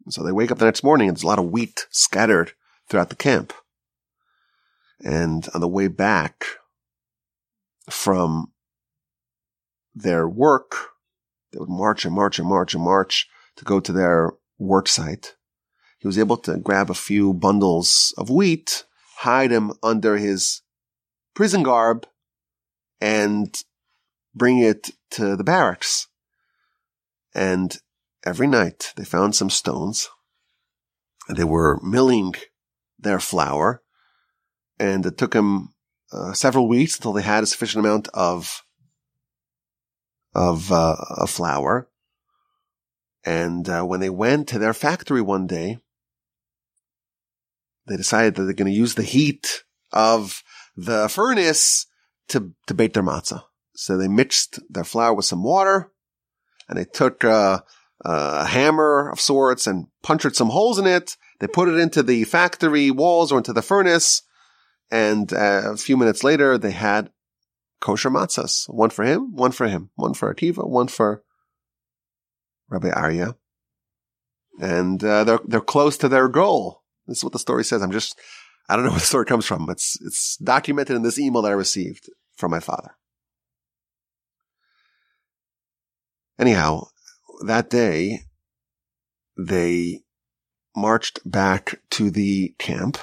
So 0.09 0.23
they 0.23 0.31
wake 0.31 0.51
up 0.51 0.57
the 0.57 0.65
next 0.65 0.83
morning 0.83 1.09
and 1.09 1.17
there's 1.17 1.23
a 1.23 1.27
lot 1.27 1.39
of 1.39 1.51
wheat 1.51 1.85
scattered 1.89 2.53
throughout 2.89 3.09
the 3.09 3.15
camp. 3.15 3.53
And 5.03 5.47
on 5.53 5.61
the 5.61 5.67
way 5.67 5.87
back 5.89 6.45
from 7.89 8.53
their 9.93 10.27
work, 10.27 10.75
they 11.51 11.59
would 11.59 11.69
march 11.69 12.05
and 12.05 12.15
march 12.15 12.39
and 12.39 12.47
march 12.47 12.73
and 12.73 12.83
march 12.83 13.27
to 13.57 13.65
go 13.65 13.79
to 13.79 13.91
their 13.91 14.33
work 14.57 14.87
site. 14.87 15.35
He 15.99 16.07
was 16.07 16.19
able 16.19 16.37
to 16.37 16.57
grab 16.57 16.89
a 16.89 16.95
few 16.95 17.33
bundles 17.33 18.13
of 18.17 18.29
wheat, 18.29 18.85
hide 19.17 19.51
them 19.51 19.73
under 19.81 20.17
his 20.17 20.61
prison 21.33 21.63
garb, 21.63 22.05
and 23.01 23.55
bring 24.35 24.59
it 24.59 24.91
to 25.11 25.35
the 25.35 25.43
barracks. 25.43 26.07
And 27.33 27.77
every 28.25 28.47
night 28.47 28.93
they 28.95 29.05
found 29.05 29.35
some 29.35 29.49
stones 29.49 30.09
they 31.29 31.43
were 31.43 31.79
milling 31.81 32.33
their 32.99 33.19
flour 33.19 33.81
and 34.79 35.05
it 35.05 35.17
took 35.17 35.31
them 35.31 35.73
uh, 36.11 36.33
several 36.33 36.67
weeks 36.67 36.95
until 36.95 37.13
they 37.13 37.21
had 37.21 37.43
a 37.43 37.47
sufficient 37.47 37.85
amount 37.85 38.07
of 38.13 38.63
of, 40.35 40.71
uh, 40.71 41.25
flour. 41.25 41.89
And 43.25 43.67
uh, 43.67 43.83
when 43.83 44.01
they 44.01 44.09
went 44.09 44.47
to 44.49 44.59
their 44.59 44.73
factory 44.73 45.21
one 45.21 45.47
day, 45.47 45.79
they 47.87 47.97
decided 47.97 48.35
that 48.35 48.43
they're 48.43 48.53
going 48.53 48.71
to 48.71 48.77
use 48.77 48.95
the 48.95 49.03
heat 49.03 49.63
of 49.91 50.43
the 50.75 51.09
furnace 51.09 51.85
to 52.29 52.53
to 52.67 52.73
bake 52.73 52.93
their 52.93 53.03
matzah. 53.03 53.43
So 53.75 53.97
they 53.97 54.07
mixed 54.07 54.59
their 54.69 54.83
flour 54.83 55.13
with 55.13 55.25
some 55.25 55.43
water, 55.43 55.91
and 56.67 56.77
they 56.77 56.85
took 56.85 57.23
uh, 57.23 57.59
a 58.03 58.45
hammer 58.45 59.09
of 59.09 59.19
sorts 59.19 59.67
and 59.67 59.87
punctured 60.03 60.35
some 60.35 60.49
holes 60.49 60.79
in 60.79 60.87
it. 60.87 61.15
They 61.39 61.47
put 61.47 61.69
it 61.69 61.79
into 61.79 62.01
the 62.01 62.23
factory 62.23 62.89
walls 62.91 63.31
or 63.31 63.37
into 63.37 63.53
the 63.53 63.61
furnace, 63.61 64.23
and 64.91 65.31
uh, 65.33 65.73
a 65.73 65.77
few 65.77 65.97
minutes 65.97 66.23
later, 66.23 66.57
they 66.57 66.71
had 66.71 67.11
kosher 67.79 68.09
matzahs. 68.09 68.67
One 68.67 68.89
for 68.89 69.05
him, 69.05 69.35
one 69.35 69.51
for 69.51 69.67
him, 69.67 69.91
one 69.95 70.13
for 70.13 70.33
Akiva, 70.33 70.67
one 70.67 70.87
for 70.87 71.23
Rabbi 72.69 72.89
Aryeh. 72.89 73.35
And 74.59 75.03
uh, 75.03 75.23
they're 75.23 75.39
they're 75.45 75.61
close 75.61 75.97
to 75.97 76.09
their 76.09 76.27
goal. 76.27 76.83
This 77.07 77.17
is 77.17 77.23
what 77.23 77.33
the 77.33 77.39
story 77.39 77.63
says. 77.63 77.81
I'm 77.81 77.91
just 77.91 78.19
I 78.69 78.75
don't 78.75 78.85
know 78.85 78.91
where 78.91 78.99
the 78.99 79.05
story 79.05 79.25
comes 79.25 79.45
from. 79.45 79.67
It's 79.69 79.97
it's 80.01 80.37
documented 80.37 80.95
in 80.95 81.03
this 81.03 81.19
email 81.19 81.41
that 81.43 81.51
I 81.51 81.55
received 81.55 82.09
from 82.35 82.51
my 82.51 82.59
father. 82.59 82.95
Anyhow, 86.39 86.87
that 87.45 87.69
day, 87.69 88.21
they 89.35 90.01
marched 90.75 91.19
back 91.25 91.81
to 91.89 92.11
the 92.11 92.53
camp 92.59 92.99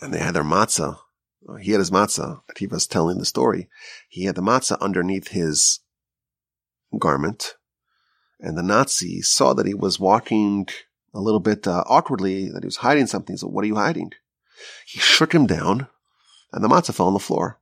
and 0.00 0.14
they 0.14 0.18
had 0.18 0.34
their 0.34 0.44
matzah. 0.44 0.96
He 1.60 1.72
had 1.72 1.80
his 1.80 1.90
matzah. 1.90 2.40
Was 2.70 2.86
telling 2.86 3.18
the 3.18 3.26
story. 3.26 3.68
He 4.08 4.24
had 4.24 4.34
the 4.34 4.42
matzah 4.42 4.80
underneath 4.80 5.28
his 5.28 5.80
garment 6.98 7.56
and 8.44 8.58
the 8.58 8.62
Nazi 8.62 9.22
saw 9.22 9.54
that 9.54 9.66
he 9.66 9.74
was 9.74 9.98
walking 9.98 10.66
a 11.14 11.20
little 11.20 11.40
bit 11.40 11.66
uh, 11.66 11.84
awkwardly, 11.86 12.48
that 12.50 12.62
he 12.62 12.66
was 12.66 12.76
hiding 12.76 13.06
something. 13.06 13.36
So 13.36 13.46
what 13.46 13.64
are 13.64 13.68
you 13.68 13.76
hiding? 13.76 14.10
He 14.86 14.98
shook 14.98 15.32
him 15.32 15.46
down 15.46 15.88
and 16.52 16.62
the 16.62 16.68
matzah 16.68 16.94
fell 16.94 17.06
on 17.06 17.14
the 17.14 17.20
floor. 17.20 17.60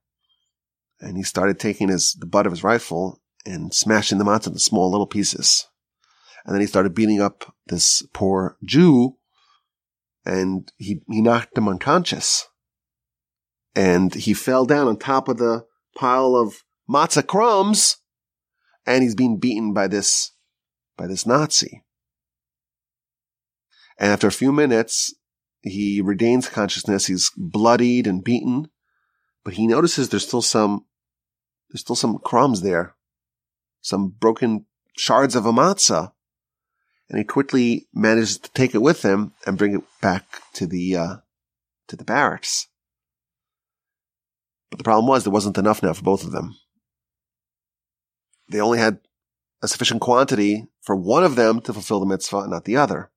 And 1.01 1.17
he 1.17 1.23
started 1.23 1.59
taking 1.59 1.89
his, 1.89 2.15
the 2.15 2.27
butt 2.27 2.47
of 2.47 2.53
his 2.53 2.65
rifle 2.65 3.21
and 3.45 3.75
smashing 3.75 4.19
them 4.19 4.29
out 4.29 4.47
into 4.47 4.59
small 4.59 4.91
little 4.91 5.07
pieces. 5.07 5.67
And 6.45 6.55
then 6.55 6.61
he 6.61 6.67
started 6.67 6.95
beating 6.95 7.21
up 7.21 7.55
this 7.67 8.03
poor 8.13 8.57
Jew 8.65 9.17
and 10.25 10.71
he, 10.77 11.03
he 11.09 11.21
knocked 11.21 11.59
him 11.59 11.69
unconscious. 11.69 12.49
And 13.75 14.15
he 14.15 14.35
fell 14.35 14.65
down 14.65 14.87
on 14.87 14.97
top 14.97 15.29
of 15.29 15.39
the 15.39 15.67
pile 15.97 16.37
of 16.37 16.63
matzah 16.89 17.27
crumbs 17.27 17.97
and 18.87 19.03
he's 19.03 19.15
being 19.15 19.39
beaten 19.39 19.73
by 19.73 19.89
this, 19.89 20.33
by 20.97 21.07
this 21.07 21.27
Nazi. 21.27 21.85
And 23.99 24.13
after 24.13 24.27
a 24.27 24.33
few 24.33 24.53
minutes, 24.53 25.15
he 25.63 26.01
regains 26.01 26.49
consciousness. 26.49 27.07
He's 27.07 27.31
bloodied 27.37 28.07
and 28.07 28.25
beaten, 28.25 28.69
but 29.45 29.55
he 29.55 29.67
notices 29.67 30.09
there's 30.09 30.27
still 30.27 30.43
some, 30.43 30.87
there's 31.71 31.81
still 31.81 31.97
some 31.97 32.19
crumbs 32.19 32.63
there 32.63 32.95
some 33.83 34.09
broken 34.09 34.65
shards 34.97 35.37
of 35.37 35.45
a 35.45 35.53
matzah, 35.53 36.13
and 37.11 37.19
he 37.19 37.25
quickly 37.25 37.89
manages 37.93 38.39
to 38.39 38.51
take 38.53 38.75
it 38.75 38.81
with 38.81 39.03
him 39.03 39.33
and 39.45 39.59
bring 39.59 39.75
it 39.75 39.83
back 40.01 40.25
to 40.55 40.67
the 40.67 40.97
uh, 40.97 41.17
to 41.89 41.97
the 41.97 42.05
barracks. 42.05 42.69
But 44.71 44.79
the 44.79 44.85
problem 44.85 45.07
was 45.07 45.25
there 45.25 45.33
wasn't 45.33 45.59
enough 45.59 45.83
now 45.83 45.93
for 45.93 46.03
both 46.03 46.25
of 46.25 46.33
them. 46.33 46.57
They 48.49 48.61
only 48.61 48.79
had 48.79 49.01
a 49.61 49.69
sufficient 49.69 50.01
quantity 50.01 50.69
for 50.81 50.97
one 50.97 51.25
of 51.25 51.37
them 51.37 51.61
to 51.63 51.73
fulfill 51.73 52.01
the 52.01 52.07
mitzvah 52.07 52.39
and 52.39 52.51
not 52.51 52.65
the 52.65 52.77
other. 52.77 53.11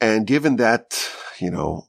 And 0.00 0.26
given 0.26 0.56
that, 0.56 0.98
you 1.40 1.50
know, 1.50 1.88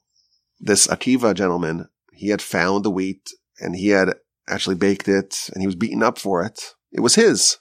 this 0.60 0.88
Akiva 0.88 1.34
gentleman, 1.34 1.88
he 2.13 2.30
had 2.30 2.41
found 2.41 2.84
the 2.84 2.91
wheat 2.91 3.32
and 3.60 3.75
he 3.75 3.89
had 3.89 4.15
actually 4.48 4.75
baked 4.75 5.08
it 5.08 5.50
and 5.53 5.62
he 5.62 5.68
was 5.68 5.75
beaten 5.75 6.03
up 6.03 6.18
for 6.20 6.44
it. 6.44 6.75
It 6.91 7.00
was 7.00 7.15
his. 7.15 7.58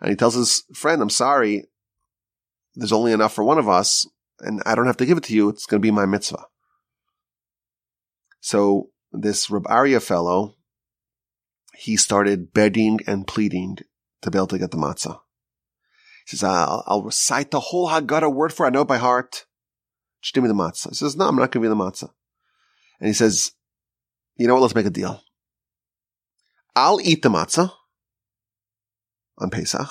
And 0.00 0.10
he 0.10 0.16
tells 0.16 0.34
his 0.34 0.64
friend, 0.74 1.02
I'm 1.02 1.10
sorry, 1.10 1.66
there's 2.74 2.92
only 2.92 3.12
enough 3.12 3.34
for 3.34 3.44
one 3.44 3.58
of 3.58 3.68
us 3.68 4.06
and 4.40 4.62
I 4.66 4.74
don't 4.74 4.86
have 4.86 4.96
to 4.96 5.06
give 5.06 5.18
it 5.18 5.24
to 5.24 5.34
you. 5.34 5.48
It's 5.48 5.66
going 5.66 5.80
to 5.80 5.86
be 5.86 5.90
my 5.90 6.06
mitzvah. 6.06 6.46
So 8.40 8.90
this 9.12 9.50
Rab 9.50 9.64
Aryeh 9.64 10.02
fellow, 10.02 10.56
he 11.74 11.96
started 11.96 12.52
begging 12.52 13.00
and 13.06 13.26
pleading 13.26 13.78
to 14.22 14.30
be 14.30 14.38
able 14.38 14.48
to 14.48 14.58
get 14.58 14.70
the 14.70 14.76
matzah. 14.78 15.20
He 16.26 16.36
says, 16.36 16.44
I'll, 16.44 16.82
I'll 16.86 17.02
recite 17.02 17.50
the 17.50 17.60
whole 17.60 17.88
Haggadah 17.90 18.32
word 18.32 18.52
for 18.52 18.64
it. 18.64 18.68
I 18.68 18.72
know 18.72 18.82
it 18.82 18.88
by 18.88 18.98
heart. 18.98 19.44
Give 20.32 20.42
me 20.42 20.48
the 20.48 20.54
matzah. 20.54 20.90
He 20.90 20.94
says, 20.94 21.16
no, 21.16 21.26
I'm 21.28 21.36
not 21.36 21.50
giving 21.50 21.68
you 21.68 21.74
the 21.74 21.82
matzah. 21.82 22.10
And 23.00 23.08
he 23.08 23.12
says, 23.12 23.52
you 24.36 24.46
know 24.46 24.54
what? 24.54 24.62
Let's 24.62 24.74
make 24.74 24.86
a 24.86 24.90
deal. 24.90 25.22
I'll 26.74 27.00
eat 27.00 27.22
the 27.22 27.28
matzah 27.28 27.70
on 29.38 29.50
Pesach, 29.50 29.90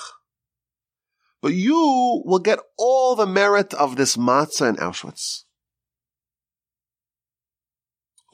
but 1.41 1.53
you 1.53 2.23
will 2.25 2.39
get 2.39 2.59
all 2.77 3.15
the 3.15 3.27
merit 3.27 3.73
of 3.73 3.97
this 3.97 4.15
matzah 4.17 4.69
in 4.69 4.75
Auschwitz. 4.77 5.43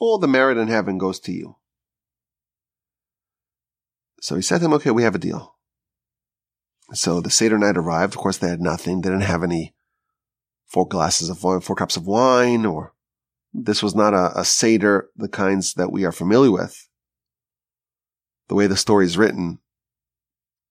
All 0.00 0.18
the 0.18 0.28
merit 0.28 0.56
in 0.56 0.68
heaven 0.68 0.96
goes 0.96 1.18
to 1.20 1.32
you. 1.32 1.56
So 4.20 4.36
he 4.36 4.42
said 4.42 4.58
to 4.58 4.66
him, 4.66 4.72
okay, 4.74 4.92
we 4.92 5.02
have 5.02 5.14
a 5.14 5.18
deal. 5.18 5.56
So 6.92 7.20
the 7.20 7.30
Seder 7.30 7.58
night 7.58 7.76
arrived. 7.76 8.14
Of 8.14 8.20
course, 8.20 8.38
they 8.38 8.48
had 8.48 8.60
nothing. 8.60 9.00
They 9.00 9.10
didn't 9.10 9.24
have 9.24 9.42
any 9.42 9.74
four 10.68 10.86
glasses 10.86 11.30
of 11.30 11.42
wine, 11.42 11.60
four 11.60 11.74
cups 11.74 11.96
of 11.96 12.06
wine, 12.06 12.64
or 12.64 12.92
this 13.52 13.82
was 13.82 13.94
not 13.94 14.14
a, 14.14 14.38
a 14.38 14.44
Seder, 14.44 15.08
the 15.16 15.28
kinds 15.28 15.74
that 15.74 15.90
we 15.90 16.04
are 16.04 16.12
familiar 16.12 16.52
with. 16.52 16.88
The 18.48 18.54
way 18.54 18.66
the 18.66 18.76
story 18.76 19.06
is 19.06 19.18
written, 19.18 19.58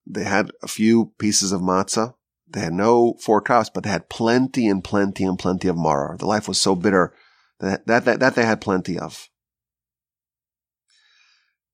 they 0.06 0.24
had 0.24 0.50
a 0.62 0.68
few 0.68 1.12
pieces 1.18 1.52
of 1.52 1.60
matzah. 1.60 2.14
They 2.48 2.60
had 2.60 2.72
no 2.72 3.14
four 3.20 3.42
cups, 3.42 3.70
but 3.72 3.84
they 3.84 3.90
had 3.90 4.08
plenty 4.08 4.68
and 4.68 4.82
plenty 4.82 5.24
and 5.24 5.38
plenty 5.38 5.68
of 5.68 5.76
maror. 5.76 6.18
The 6.18 6.26
life 6.26 6.48
was 6.48 6.60
so 6.60 6.74
bitter 6.74 7.12
that, 7.60 7.86
that, 7.86 8.04
that, 8.06 8.20
that 8.20 8.34
they 8.34 8.46
had 8.46 8.60
plenty 8.60 8.98
of. 8.98 9.28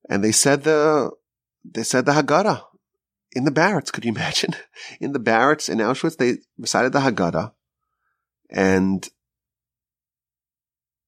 And 0.09 0.23
they 0.23 0.33
said 0.33 0.63
the, 0.63 1.11
they 1.63 1.83
said 1.83 2.05
the 2.05 2.11
Haggadah 2.11 2.63
in 3.31 3.45
the 3.45 3.51
barracks. 3.51 3.89
Could 3.89 4.05
you 4.05 4.11
imagine? 4.15 4.55
In 4.99 5.13
the 5.13 5.19
barracks 5.19 5.69
in 5.69 5.77
Auschwitz, 5.77 6.17
they 6.17 6.39
recited 6.57 6.91
the 6.91 6.99
Haggadah 6.99 7.53
and 8.49 9.07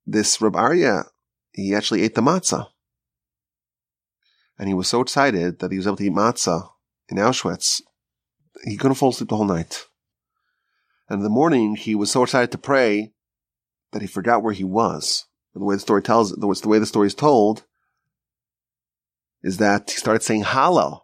this 0.05 0.41
Rab 0.41 0.53
Aryeh, 0.53 1.05
he 1.51 1.75
actually 1.75 2.03
ate 2.03 2.15
the 2.15 2.21
matzah. 2.21 2.67
And 4.57 4.67
he 4.67 4.73
was 4.73 4.87
so 4.87 5.01
excited 5.01 5.59
that 5.59 5.71
he 5.71 5.77
was 5.77 5.85
able 5.85 5.97
to 5.97 6.05
eat 6.05 6.13
matzah 6.13 6.69
in 7.09 7.17
Auschwitz. 7.17 7.81
He 8.63 8.77
couldn't 8.77 8.95
fall 8.95 9.09
asleep 9.09 9.29
the 9.29 9.35
whole 9.35 9.45
night. 9.45 9.85
And 11.09 11.19
in 11.19 11.23
the 11.23 11.29
morning, 11.29 11.75
he 11.75 11.93
was 11.93 12.09
so 12.11 12.23
excited 12.23 12.51
to 12.51 12.57
pray 12.57 13.13
that 13.91 14.01
he 14.01 14.07
forgot 14.07 14.41
where 14.43 14.53
he 14.53 14.63
was. 14.63 15.25
And 15.53 15.61
the 15.61 15.65
way 15.65 15.75
the 15.75 15.81
story 15.81 16.01
tells, 16.01 16.31
the 16.31 16.47
way 16.47 16.79
the 16.79 16.85
story 16.85 17.07
is 17.07 17.13
told, 17.13 17.65
is 19.43 19.57
that 19.57 19.91
he 19.91 19.97
started 19.97 20.23
saying 20.23 20.43
Hallel. 20.43 21.01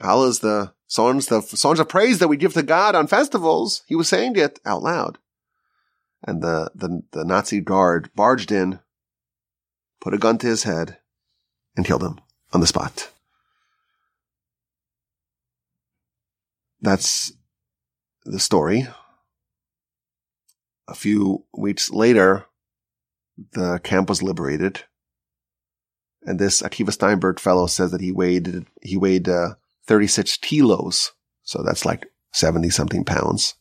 Hallel 0.00 0.28
is 0.28 0.38
the 0.38 0.72
songs, 0.86 1.26
the 1.26 1.42
songs 1.42 1.80
of 1.80 1.88
praise 1.88 2.20
that 2.20 2.28
we 2.28 2.36
give 2.36 2.54
to 2.54 2.62
God 2.62 2.94
on 2.94 3.06
festivals. 3.06 3.82
He 3.86 3.96
was 3.96 4.08
saying 4.08 4.36
it 4.36 4.60
out 4.64 4.82
loud 4.82 5.18
and 6.26 6.42
the, 6.42 6.70
the, 6.74 7.02
the 7.12 7.24
Nazi 7.24 7.60
guard 7.60 8.10
barged 8.14 8.50
in, 8.50 8.80
put 10.00 10.14
a 10.14 10.18
gun 10.18 10.38
to 10.38 10.46
his 10.46 10.64
head, 10.64 10.98
and 11.76 11.86
killed 11.86 12.02
him 12.02 12.18
on 12.52 12.60
the 12.60 12.66
spot. 12.66 13.10
That's 16.80 17.32
the 18.24 18.40
story. 18.40 18.86
A 20.86 20.94
few 20.94 21.44
weeks 21.56 21.90
later, 21.90 22.46
the 23.52 23.80
camp 23.82 24.08
was 24.08 24.22
liberated. 24.22 24.84
And 26.22 26.38
this 26.38 26.62
Akiva 26.62 26.92
Steinberg 26.92 27.38
fellow 27.38 27.66
says 27.66 27.90
that 27.90 28.00
he 28.00 28.12
weighed, 28.12 28.66
he 28.82 28.96
weighed, 28.96 29.28
uh, 29.28 29.54
36 29.86 30.38
kilos. 30.38 31.12
So 31.42 31.62
that's 31.62 31.84
like 31.84 32.06
70 32.32 32.70
something 32.70 33.04
pounds. 33.04 33.54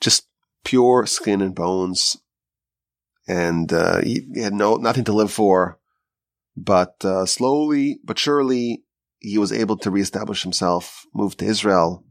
Just 0.00 0.26
pure 0.64 1.06
skin 1.06 1.40
and 1.40 1.54
bones, 1.54 2.16
and 3.26 3.72
uh, 3.72 4.00
he 4.00 4.26
had 4.36 4.52
no 4.52 4.76
nothing 4.76 5.04
to 5.04 5.12
live 5.12 5.32
for. 5.32 5.78
But 6.56 7.04
uh, 7.04 7.26
slowly 7.26 8.00
but 8.04 8.18
surely, 8.18 8.84
he 9.18 9.38
was 9.38 9.52
able 9.52 9.76
to 9.78 9.90
reestablish 9.90 10.42
himself, 10.42 11.06
moved 11.14 11.38
to 11.38 11.46
Israel, 11.46 12.04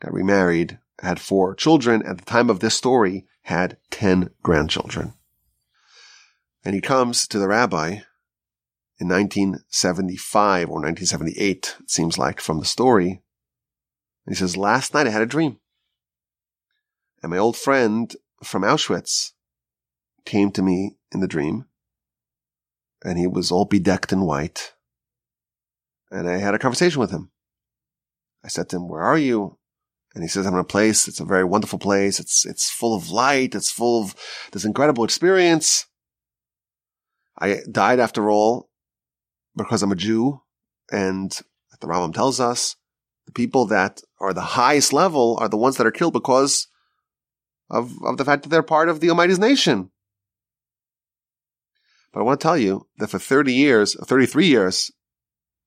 got 0.00 0.12
remarried, 0.12 0.78
had 1.00 1.20
four 1.20 1.54
children. 1.54 2.02
At 2.04 2.18
the 2.18 2.24
time 2.24 2.50
of 2.50 2.60
this 2.60 2.74
story, 2.74 3.26
had 3.42 3.78
ten 3.90 4.30
grandchildren. 4.42 5.14
And 6.64 6.74
he 6.74 6.80
comes 6.80 7.26
to 7.28 7.38
the 7.38 7.48
rabbi 7.48 8.00
in 9.00 9.08
1975 9.08 10.68
or 10.68 10.80
1978, 10.80 11.76
it 11.80 11.90
seems 11.90 12.18
like 12.18 12.40
from 12.40 12.58
the 12.58 12.64
story. 12.64 13.22
And 14.26 14.34
he 14.34 14.34
says, 14.34 14.56
last 14.56 14.92
night 14.92 15.06
I 15.06 15.10
had 15.10 15.22
a 15.22 15.26
dream. 15.26 15.58
And 17.22 17.30
my 17.30 17.38
old 17.38 17.56
friend 17.56 18.14
from 18.42 18.62
Auschwitz 18.62 19.32
came 20.24 20.50
to 20.52 20.62
me 20.62 20.96
in 21.12 21.20
the 21.20 21.28
dream 21.28 21.64
and 23.04 23.18
he 23.18 23.26
was 23.26 23.50
all 23.50 23.64
bedecked 23.64 24.12
in 24.12 24.22
white. 24.22 24.74
And 26.10 26.28
I 26.28 26.38
had 26.38 26.54
a 26.54 26.58
conversation 26.58 27.00
with 27.00 27.10
him. 27.10 27.30
I 28.44 28.48
said 28.48 28.68
to 28.70 28.76
him, 28.76 28.88
where 28.88 29.02
are 29.02 29.18
you? 29.18 29.58
And 30.14 30.24
he 30.24 30.28
says, 30.28 30.46
I'm 30.46 30.54
in 30.54 30.60
a 30.60 30.64
place. 30.64 31.06
It's 31.06 31.20
a 31.20 31.24
very 31.24 31.44
wonderful 31.44 31.78
place. 31.78 32.18
It's, 32.18 32.46
it's 32.46 32.70
full 32.70 32.96
of 32.96 33.10
light. 33.10 33.54
It's 33.54 33.70
full 33.70 34.02
of 34.02 34.14
this 34.52 34.64
incredible 34.64 35.04
experience. 35.04 35.86
I 37.38 37.58
died 37.70 38.00
after 38.00 38.30
all 38.30 38.70
because 39.56 39.82
I'm 39.82 39.92
a 39.92 39.96
Jew. 39.96 40.42
And 40.90 41.30
the 41.80 41.86
Rambam 41.86 42.14
tells 42.14 42.40
us 42.40 42.76
the 43.26 43.32
people 43.32 43.66
that 43.66 44.00
are 44.20 44.32
the 44.32 44.40
highest 44.40 44.92
level 44.92 45.36
are 45.40 45.48
the 45.48 45.56
ones 45.56 45.76
that 45.76 45.86
are 45.86 45.92
killed 45.92 46.14
because 46.14 46.66
of, 47.70 47.92
of 48.04 48.16
the 48.16 48.24
fact 48.24 48.42
that 48.42 48.48
they're 48.48 48.62
part 48.62 48.88
of 48.88 49.00
the 49.00 49.10
Almighty's 49.10 49.38
nation. 49.38 49.90
But 52.12 52.20
I 52.20 52.22
want 52.22 52.40
to 52.40 52.42
tell 52.42 52.58
you 52.58 52.86
that 52.98 53.08
for 53.08 53.18
30 53.18 53.52
years, 53.52 53.94
33 53.94 54.46
years, 54.46 54.90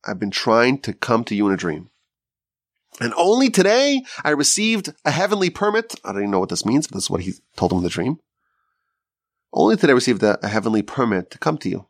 I've 0.06 0.20
been 0.20 0.32
trying 0.32 0.80
to 0.82 0.94
come 0.94 1.24
to 1.26 1.36
you 1.36 1.48
in 1.48 1.54
a 1.54 1.58
dream. 1.58 1.90
And 3.00 3.14
only 3.16 3.50
today 3.50 4.04
I 4.24 4.32
received 4.32 4.94
a 5.06 5.12
heavenly 5.12 5.50
permit. 5.50 5.96
I 6.04 6.12
don't 6.12 6.22
even 6.22 6.32
know 6.32 6.40
what 6.40 6.50
this 6.50 6.66
means, 6.66 6.88
but 6.88 6.96
this 6.96 7.06
is 7.06 7.10
what 7.10 7.22
he 7.22 7.34
told 7.56 7.72
him 7.72 7.80
in 7.80 7.84
the 7.84 7.90
dream. 7.90 8.20
Only 9.54 9.76
today 9.76 9.92
I 9.92 9.96
received 9.96 10.24
a, 10.24 10.44
a 10.44 10.48
heavenly 10.48 10.82
permit 10.82 11.32
to 11.32 11.38
come 11.38 11.58
to 11.60 11.70
you. 11.70 11.88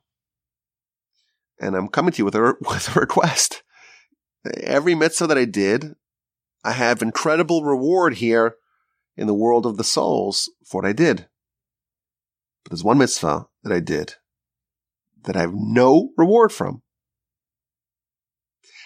And 1.60 1.76
I'm 1.76 1.88
coming 1.88 2.12
to 2.12 2.18
you 2.20 2.26
with 2.26 2.36
a, 2.36 2.56
with 2.62 2.96
a 2.96 3.00
request. 3.00 3.64
Every 4.62 4.96
mitzvah 4.96 5.28
that 5.28 5.38
I 5.38 5.46
did, 5.46 5.96
I 6.64 6.72
have 6.72 7.02
incredible 7.02 7.64
reward 7.64 8.16
here 8.16 8.56
in 9.16 9.28
the 9.28 9.34
world 9.34 9.66
of 9.66 9.78
the 9.78 9.84
souls 9.84 10.50
for 10.66 10.82
what 10.82 10.88
I 10.88 10.94
did. 10.94 11.28
But 12.64 12.72
there's 12.72 12.84
one 12.84 12.98
mitzvah 12.98 13.48
that 13.64 13.74
I 13.74 13.80
did 13.80 14.16
that 15.24 15.36
I 15.36 15.42
have 15.42 15.54
no 15.54 16.10
reward 16.18 16.52
from. 16.52 16.82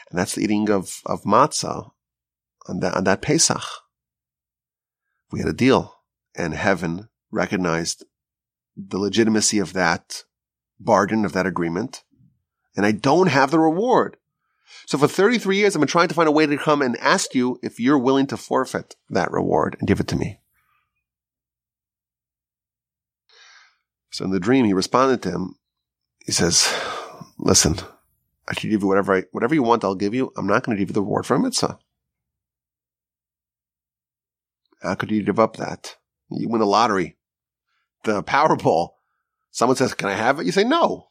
And 0.10 0.20
that's 0.20 0.36
the 0.36 0.44
eating 0.44 0.70
of, 0.70 1.00
of 1.06 1.24
matzah 1.24 1.92
on 2.68 2.80
that, 2.80 2.96
on 2.96 3.04
that 3.06 3.22
Pesach. 3.22 3.64
We 5.32 5.40
had 5.40 5.50
a 5.50 5.54
deal 5.54 5.96
and 6.36 6.54
heaven 6.54 7.10
recognized 7.32 8.06
the 8.76 8.98
legitimacy 8.98 9.60
of 9.60 9.74
that 9.74 10.24
bargain, 10.80 11.26
of 11.26 11.34
that 11.34 11.46
agreement. 11.46 12.04
And 12.76 12.86
I 12.86 12.92
don't 12.92 13.28
have 13.28 13.52
the 13.52 13.60
reward. 13.60 14.18
So 14.88 14.98
for 14.98 15.08
33 15.08 15.58
years, 15.58 15.76
I've 15.76 15.80
been 15.80 15.88
trying 15.88 16.10
to 16.10 16.16
find 16.16 16.30
a 16.30 16.32
way 16.32 16.46
to 16.46 16.58
come 16.58 16.82
and 16.82 16.96
ask 16.98 17.34
you 17.34 17.60
if 17.64 17.80
you're 17.80 17.98
willing 17.98 18.28
to 18.28 18.38
forfeit 18.38 18.96
that 19.10 19.32
reward 19.32 19.76
and 19.80 19.88
give 19.88 20.00
it 20.00 20.08
to 20.10 20.16
me. 20.16 20.40
So 24.12 24.24
in 24.24 24.32
the 24.32 24.40
dream, 24.40 24.66
he 24.66 24.74
responded 24.74 25.22
to 25.24 25.32
him. 25.32 25.56
He 26.26 26.32
says, 26.32 26.72
listen, 27.38 27.78
I 28.48 28.54
should 28.54 28.70
give 28.70 28.82
you 28.82 28.88
whatever 28.88 29.16
I, 29.16 29.24
whatever 29.32 29.56
you 29.56 29.64
want, 29.64 29.84
I'll 29.84 29.96
give 29.96 30.14
you. 30.14 30.32
I'm 30.38 30.48
not 30.48 30.64
going 30.64 30.78
to 30.78 30.82
give 30.82 30.90
you 30.90 30.94
the 30.94 31.02
reward 31.02 31.26
for 31.26 31.36
a 31.36 31.40
mitzvah. 31.40 31.80
How 34.82 34.96
could 34.96 35.10
you 35.10 35.24
give 35.24 35.40
up 35.40 35.58
that? 35.58 35.96
You 36.30 36.48
win 36.48 36.60
the 36.60 36.66
lottery, 36.66 37.18
the 38.04 38.24
Powerball. 38.24 38.90
Someone 39.52 39.76
says, 39.76 39.94
can 39.94 40.10
I 40.10 40.14
have 40.14 40.40
it? 40.40 40.46
You 40.46 40.52
say 40.52 40.64
no. 40.64 41.08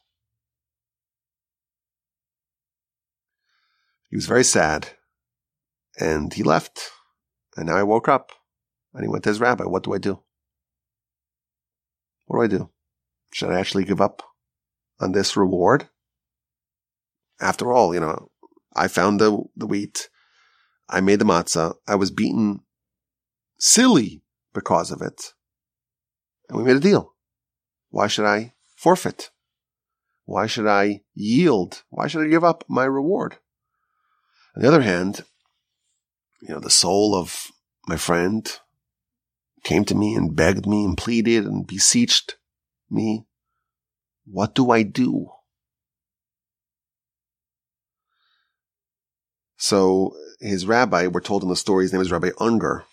He 4.15 4.17
was 4.17 4.27
very 4.27 4.45
sad 4.45 4.91
and 5.99 6.33
he 6.33 6.41
left. 6.41 6.89
And 7.57 7.65
now 7.65 7.75
I 7.75 7.83
woke 7.83 8.07
up 8.07 8.31
and 8.93 9.03
he 9.03 9.09
went 9.09 9.25
to 9.25 9.29
his 9.29 9.41
rabbi. 9.41 9.65
What 9.65 9.83
do 9.83 9.93
I 9.93 9.97
do? 9.97 10.23
What 12.23 12.37
do 12.37 12.43
I 12.43 12.47
do? 12.47 12.69
Should 13.33 13.51
I 13.51 13.59
actually 13.59 13.83
give 13.83 13.99
up 13.99 14.23
on 15.01 15.11
this 15.11 15.35
reward? 15.35 15.89
After 17.41 17.73
all, 17.73 17.93
you 17.93 17.99
know, 17.99 18.31
I 18.73 18.87
found 18.87 19.19
the, 19.19 19.37
the 19.53 19.67
wheat. 19.67 20.07
I 20.87 21.01
made 21.01 21.19
the 21.19 21.25
matzah. 21.25 21.75
I 21.85 21.95
was 21.95 22.09
beaten 22.09 22.61
silly 23.59 24.23
because 24.53 24.91
of 24.91 25.01
it. 25.01 25.33
And 26.47 26.57
we 26.57 26.63
made 26.63 26.77
a 26.77 26.79
deal. 26.79 27.15
Why 27.89 28.07
should 28.07 28.23
I 28.23 28.53
forfeit? 28.77 29.31
Why 30.23 30.47
should 30.47 30.67
I 30.67 31.01
yield? 31.13 31.83
Why 31.89 32.07
should 32.07 32.25
I 32.25 32.29
give 32.29 32.45
up 32.45 32.63
my 32.69 32.85
reward? 32.85 33.39
On 34.55 34.61
the 34.61 34.67
other 34.67 34.81
hand, 34.81 35.21
you 36.41 36.49
know, 36.49 36.59
the 36.59 36.69
soul 36.69 37.15
of 37.15 37.51
my 37.87 37.97
friend 37.97 38.49
came 39.63 39.83
to 39.85 39.95
me 39.95 40.15
and 40.15 40.35
begged 40.35 40.65
me 40.65 40.85
and 40.85 40.97
pleaded 40.97 41.45
and 41.45 41.67
beseeched 41.67 42.37
me. 42.89 43.25
What 44.25 44.55
do 44.55 44.71
I 44.71 44.83
do? 44.83 45.29
So 49.57 50.15
his 50.39 50.65
rabbi, 50.65 51.07
we're 51.07 51.21
told 51.21 51.43
in 51.43 51.49
the 51.49 51.55
story, 51.55 51.85
his 51.85 51.93
name 51.93 52.01
is 52.01 52.11
Rabbi 52.11 52.29
Unger. 52.39 52.85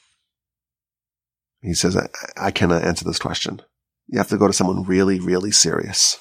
He 1.60 1.74
says, 1.74 1.96
I, 1.96 2.08
I 2.36 2.50
cannot 2.50 2.82
answer 2.82 3.04
this 3.04 3.18
question. 3.18 3.60
You 4.08 4.18
have 4.18 4.28
to 4.28 4.38
go 4.38 4.46
to 4.46 4.52
someone 4.52 4.82
really, 4.82 5.20
really 5.20 5.52
serious. 5.52 6.18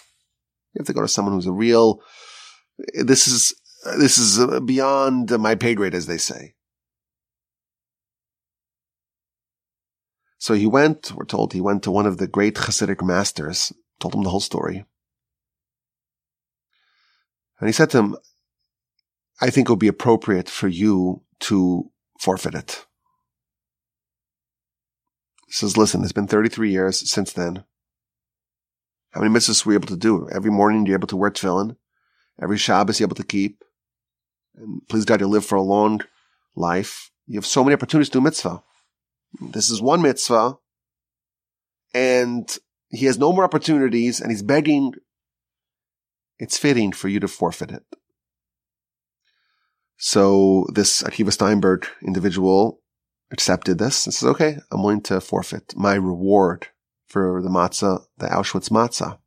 You 0.74 0.80
have 0.80 0.88
to 0.88 0.94
go 0.94 1.02
to 1.02 1.08
someone 1.08 1.34
who's 1.34 1.48
a 1.48 1.52
real, 1.52 2.02
this 2.94 3.28
is, 3.28 3.54
this 3.98 4.18
is 4.18 4.40
uh, 4.40 4.60
beyond 4.60 5.32
my 5.40 5.56
pay 5.56 5.76
grade, 5.76 5.96
as 5.96 6.06
they 6.06 6.18
say. 6.18 6.56
So 10.38 10.56
he 10.56 10.66
went, 10.66 11.12
we're 11.12 11.26
told 11.26 11.54
he 11.54 11.62
went 11.62 11.84
to 11.84 11.92
one 11.92 12.08
of 12.08 12.18
the 12.18 12.28
great 12.28 12.56
Hasidic 12.56 13.06
masters, 13.06 13.72
told 14.00 14.16
him 14.16 14.24
the 14.24 14.32
whole 14.32 14.40
story. 14.40 14.86
And 17.60 17.70
he 17.70 17.74
said 17.74 17.92
to 17.92 18.00
him, 18.00 18.18
I 19.40 19.52
think 19.52 19.70
it 19.70 19.72
would 19.72 19.80
be 19.80 19.88
appropriate 19.88 20.50
for 20.50 20.68
you 20.68 21.22
to 21.42 21.92
forfeit 22.20 22.56
it. 22.56 22.86
He 25.46 25.54
says, 25.54 25.78
listen, 25.78 26.02
it's 26.04 26.12
been 26.12 26.28
33 26.28 26.72
years 26.72 27.10
since 27.10 27.34
then. 27.34 27.64
How 29.12 29.22
many 29.22 29.34
mitzvahs 29.34 29.66
were 29.66 29.74
you 29.74 29.78
able 29.78 29.90
to 29.90 29.98
do? 29.98 30.28
Every 30.32 30.50
morning 30.50 30.86
you're 30.86 30.98
able 30.98 31.08
to 31.10 31.18
wear 31.18 31.30
tefillin. 31.30 31.76
Every 32.42 32.58
Shabbos 32.58 33.00
you're 33.00 33.08
able 33.08 33.16
to 33.18 33.24
keep. 33.24 33.64
And 34.62 34.88
please 34.88 35.06
God, 35.06 35.22
you 35.22 35.28
live 35.28 35.46
for 35.46 35.56
a 35.56 35.62
long 35.62 36.02
life. 36.56 37.12
You 37.26 37.38
have 37.38 37.46
so 37.46 37.64
many 37.64 37.74
opportunities 37.74 38.10
to 38.10 38.20
do 38.20 38.22
mitzvah. 38.22 38.62
This 39.42 39.70
is 39.70 39.82
one 39.82 40.02
mitzvah. 40.02 40.58
And 41.94 42.58
he 42.90 43.08
has 43.08 43.18
no 43.18 43.34
more 43.34 43.44
opportunities 43.44 44.22
and 44.22 44.30
he's 44.30 44.44
begging. 44.44 44.94
It's 46.38 46.58
fitting 46.58 46.92
for 46.92 47.08
you 47.08 47.20
to 47.20 47.28
forfeit 47.28 47.72
it. 47.72 47.84
So 49.98 50.68
this 50.74 51.04
Akiva 51.04 51.32
Steinberg 51.32 51.88
individual 52.06 52.82
accepted 53.32 53.78
this 53.78 54.06
and 54.06 54.14
says, 54.14 54.30
okay, 54.30 54.58
I'm 54.72 54.84
willing 54.84 55.02
to 55.04 55.22
forfeit 55.22 55.74
my 55.76 55.96
reward 55.96 56.68
for 57.08 57.42
the 57.42 57.50
matzah, 57.50 58.04
the 58.18 58.28
Auschwitz 58.28 58.70
matzah. 58.70 59.20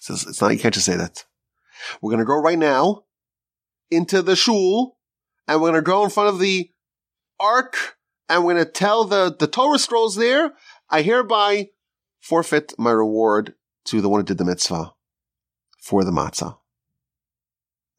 says, 0.00 0.24
it's 0.28 0.40
not, 0.40 0.52
you 0.52 0.58
can't 0.58 0.74
just 0.74 0.86
say 0.86 0.96
that. 0.96 1.24
We're 2.00 2.10
going 2.10 2.20
to 2.20 2.26
go 2.26 2.40
right 2.40 2.58
now 2.58 3.04
into 3.92 4.22
the 4.22 4.36
shul 4.36 4.96
and 5.46 5.60
we're 5.60 5.70
going 5.70 5.82
to 5.82 5.86
go 5.86 6.04
in 6.04 6.10
front 6.10 6.30
of 6.30 6.38
the 6.38 6.70
ark 7.38 7.96
and 8.28 8.44
we're 8.44 8.54
going 8.54 8.64
to 8.64 8.70
tell 8.70 9.04
the, 9.04 9.34
the 9.38 9.46
Torah 9.46 9.78
scrolls 9.78 10.16
there, 10.16 10.52
I 10.88 11.02
hereby 11.02 11.68
forfeit 12.20 12.74
my 12.78 12.90
reward 12.90 13.54
to 13.86 14.00
the 14.00 14.08
one 14.08 14.20
who 14.20 14.24
did 14.24 14.38
the 14.38 14.44
mitzvah 14.44 14.92
for 15.78 16.04
the 16.04 16.12
matzah. 16.12 16.58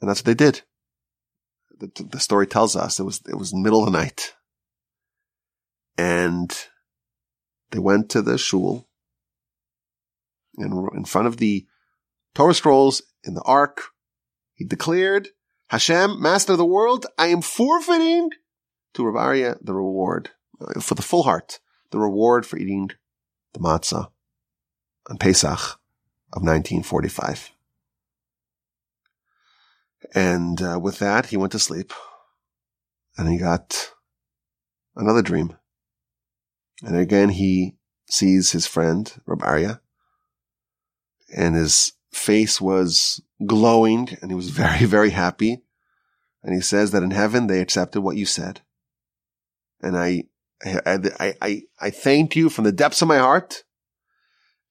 And 0.01 0.09
that's 0.09 0.21
what 0.21 0.25
they 0.25 0.33
did 0.33 0.63
the, 1.87 2.03
the 2.03 2.19
story 2.19 2.47
tells 2.47 2.75
us 2.75 2.99
it 2.99 3.03
was, 3.03 3.21
it 3.27 3.35
was 3.35 3.53
middle 3.53 3.85
of 3.85 3.91
the 3.91 3.97
night. 3.97 4.33
And 5.97 6.55
they 7.71 7.79
went 7.79 8.09
to 8.11 8.21
the 8.21 8.37
shul 8.37 8.87
and 10.57 10.89
in 10.93 11.05
front 11.05 11.27
of 11.27 11.37
the 11.37 11.65
Torah 12.35 12.53
scrolls 12.53 13.01
in 13.23 13.33
the 13.33 13.41
ark, 13.41 13.81
he 14.53 14.65
declared, 14.65 15.29
Hashem, 15.73 16.21
master 16.21 16.51
of 16.51 16.59
the 16.59 16.65
world, 16.67 17.07
I 17.17 17.29
am 17.29 17.41
forfeiting 17.41 18.29
to 18.93 19.03
Rav 19.03 19.15
Aryeh 19.15 19.57
the 19.59 19.73
reward 19.73 20.29
uh, 20.61 20.79
for 20.79 20.93
the 20.93 21.01
full 21.01 21.23
heart, 21.23 21.59
the 21.89 21.97
reward 21.97 22.45
for 22.45 22.57
eating 22.57 22.91
the 23.53 23.59
matzah 23.59 24.11
on 25.09 25.17
Pesach 25.17 25.79
of 26.31 26.43
1945. 26.43 27.53
And 30.13 30.61
uh, 30.61 30.79
with 30.79 30.99
that, 30.99 31.25
he 31.25 31.37
went 31.37 31.53
to 31.53 31.59
sleep 31.59 31.91
and 33.17 33.27
he 33.27 33.39
got 33.39 33.93
another 34.95 35.23
dream. 35.23 35.57
And 36.83 36.95
again, 36.95 37.29
he 37.29 37.77
sees 38.07 38.51
his 38.51 38.67
friend, 38.67 39.11
Rab 39.25 39.39
Aryeh, 39.39 39.79
and 41.35 41.55
his 41.55 41.93
face 42.11 42.61
was 42.61 43.23
glowing 43.43 44.17
and 44.21 44.29
he 44.29 44.35
was 44.35 44.49
very, 44.51 44.85
very 44.85 45.09
happy. 45.09 45.62
And 46.43 46.53
he 46.53 46.61
says 46.61 46.91
that 46.91 47.03
in 47.03 47.11
heaven, 47.11 47.47
they 47.47 47.61
accepted 47.61 48.01
what 48.01 48.17
you 48.17 48.25
said. 48.25 48.61
And 49.81 49.97
I, 49.97 50.25
I, 50.63 50.99
I, 51.19 51.33
I, 51.41 51.61
I 51.79 51.89
thank 51.89 52.35
you 52.35 52.49
from 52.49 52.65
the 52.65 52.71
depths 52.71 53.01
of 53.01 53.07
my 53.07 53.17
heart. 53.17 53.63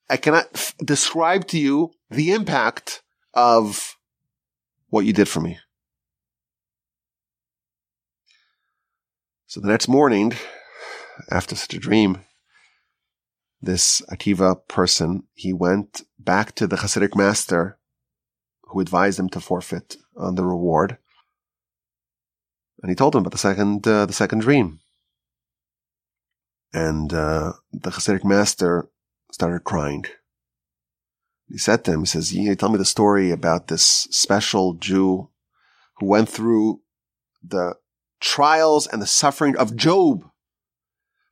I 0.08 0.16
cannot 0.16 0.48
f- 0.54 0.74
describe 0.84 1.46
to 1.48 1.58
you 1.58 1.92
the 2.10 2.32
impact 2.32 3.02
of 3.32 3.96
what 4.88 5.06
you 5.06 5.12
did 5.12 5.28
for 5.28 5.40
me. 5.40 5.58
So 9.46 9.60
the 9.60 9.68
next 9.68 9.88
morning, 9.88 10.32
after 11.30 11.54
such 11.54 11.74
a 11.74 11.78
dream, 11.78 12.24
this 13.60 14.02
Akiva 14.10 14.66
person, 14.68 15.24
he 15.34 15.52
went 15.52 16.02
back 16.18 16.54
to 16.56 16.66
the 16.66 16.76
Hasidic 16.76 17.14
master 17.14 17.78
who 18.64 18.80
advised 18.80 19.18
him 19.18 19.28
to 19.30 19.40
forfeit 19.40 19.96
on 20.16 20.34
the 20.34 20.44
reward. 20.44 20.98
And 22.82 22.90
he 22.90 22.96
told 22.96 23.14
him 23.14 23.20
about 23.20 23.32
the 23.32 23.38
second, 23.38 23.86
uh, 23.86 24.06
the 24.06 24.12
second 24.12 24.40
dream. 24.40 24.80
And, 26.74 27.14
uh, 27.14 27.52
the 27.72 27.90
Hasidic 27.90 28.24
master 28.24 28.88
started 29.30 29.62
crying. 29.64 30.04
He 31.48 31.58
said 31.58 31.84
to 31.84 31.92
him, 31.92 32.00
he 32.00 32.06
says, 32.06 32.34
you 32.34 32.54
tell 32.56 32.70
me 32.70 32.78
the 32.78 32.84
story 32.84 33.30
about 33.30 33.68
this 33.68 33.84
special 34.10 34.74
Jew 34.74 35.28
who 35.98 36.06
went 36.06 36.28
through 36.28 36.80
the 37.42 37.74
trials 38.20 38.86
and 38.86 39.02
the 39.02 39.06
suffering 39.06 39.56
of 39.56 39.76
Job, 39.76 40.24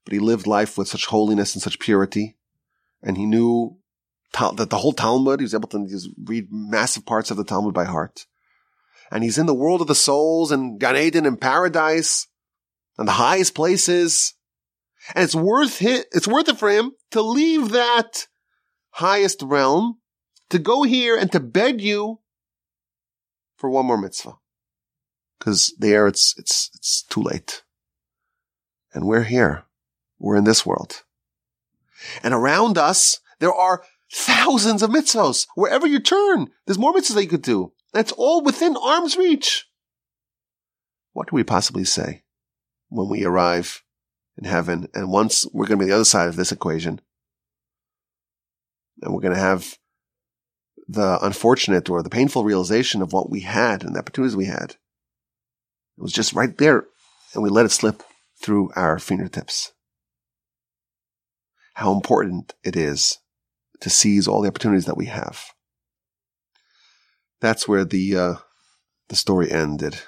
but 0.04 0.12
he 0.12 0.18
lived 0.18 0.46
life 0.46 0.76
with 0.76 0.88
such 0.88 1.06
holiness 1.06 1.54
and 1.54 1.62
such 1.62 1.78
purity. 1.78 2.36
And 3.02 3.16
he 3.16 3.26
knew 3.26 3.78
that 4.32 4.70
the 4.70 4.78
whole 4.78 4.92
Talmud, 4.92 5.40
he 5.40 5.44
was 5.44 5.54
able 5.54 5.68
to 5.68 5.86
read 6.24 6.48
massive 6.50 7.06
parts 7.06 7.30
of 7.30 7.36
the 7.36 7.44
Talmud 7.44 7.74
by 7.74 7.84
heart. 7.84 8.26
And 9.10 9.24
he's 9.24 9.38
in 9.38 9.46
the 9.46 9.54
world 9.54 9.80
of 9.80 9.86
the 9.86 9.94
souls 9.94 10.52
and 10.52 10.78
Gan 10.78 10.96
Eden 10.96 11.26
and 11.26 11.40
paradise 11.40 12.28
and 12.96 13.08
the 13.08 13.12
highest 13.12 13.54
places. 13.54 14.34
And 15.14 15.24
it's 15.24 15.34
worth 15.34 15.82
it, 15.82 16.06
it's 16.12 16.28
worth 16.28 16.48
it 16.48 16.58
for 16.58 16.70
him 16.70 16.92
to 17.10 17.22
leave 17.22 17.70
that 17.70 18.28
highest 18.90 19.42
realm 19.42 19.98
to 20.50 20.58
go 20.58 20.82
here 20.82 21.16
and 21.16 21.30
to 21.32 21.40
beg 21.40 21.80
you 21.80 22.20
for 23.56 23.70
one 23.70 23.86
more 23.86 23.98
mitzvah. 23.98 24.34
Cause 25.40 25.74
there 25.78 26.06
it's, 26.06 26.34
it's, 26.38 26.70
it's 26.74 27.02
too 27.02 27.22
late. 27.22 27.62
And 28.92 29.06
we're 29.06 29.24
here. 29.24 29.64
We're 30.18 30.36
in 30.36 30.44
this 30.44 30.66
world. 30.66 31.02
And 32.22 32.34
around 32.34 32.76
us, 32.76 33.20
there 33.38 33.52
are 33.52 33.82
thousands 34.12 34.82
of 34.82 34.90
mitzvahs. 34.90 35.46
Wherever 35.54 35.86
you 35.86 36.00
turn, 36.00 36.50
there's 36.66 36.78
more 36.78 36.92
mitzvahs 36.92 37.14
that 37.14 37.22
you 37.22 37.28
could 37.28 37.42
do. 37.42 37.72
That's 37.92 38.12
all 38.12 38.42
within 38.42 38.76
arm's 38.76 39.16
reach. 39.16 39.66
What 41.12 41.28
do 41.28 41.36
we 41.36 41.44
possibly 41.44 41.84
say 41.84 42.22
when 42.88 43.08
we 43.08 43.24
arrive 43.24 43.82
in 44.36 44.44
heaven? 44.44 44.88
And 44.94 45.10
once 45.10 45.46
we're 45.52 45.66
going 45.66 45.78
to 45.78 45.84
be 45.84 45.88
the 45.88 45.96
other 45.96 46.04
side 46.04 46.28
of 46.28 46.36
this 46.36 46.52
equation, 46.52 47.00
and 49.02 49.12
we're 49.12 49.20
going 49.20 49.34
to 49.34 49.40
have 49.40 49.78
the 50.86 51.18
unfortunate 51.22 51.88
or 51.88 52.02
the 52.02 52.10
painful 52.10 52.44
realization 52.44 53.00
of 53.00 53.12
what 53.12 53.30
we 53.30 53.40
had 53.40 53.84
and 53.84 53.94
the 53.94 54.00
opportunities 54.00 54.36
we 54.36 54.46
had. 54.46 54.72
It 55.96 56.02
was 56.02 56.12
just 56.12 56.32
right 56.32 56.56
there 56.58 56.86
and 57.32 57.42
we 57.42 57.48
let 57.48 57.66
it 57.66 57.70
slip 57.70 58.02
through 58.42 58.70
our 58.74 58.98
fingertips. 58.98 59.72
How 61.74 61.92
important 61.92 62.54
it 62.64 62.74
is 62.74 63.18
to 63.80 63.88
seize 63.88 64.26
all 64.26 64.42
the 64.42 64.48
opportunities 64.48 64.86
that 64.86 64.96
we 64.96 65.06
have. 65.06 65.44
That's 67.40 67.66
where 67.66 67.84
the, 67.84 68.16
uh, 68.16 68.34
the 69.08 69.16
story 69.16 69.50
ended. 69.50 70.00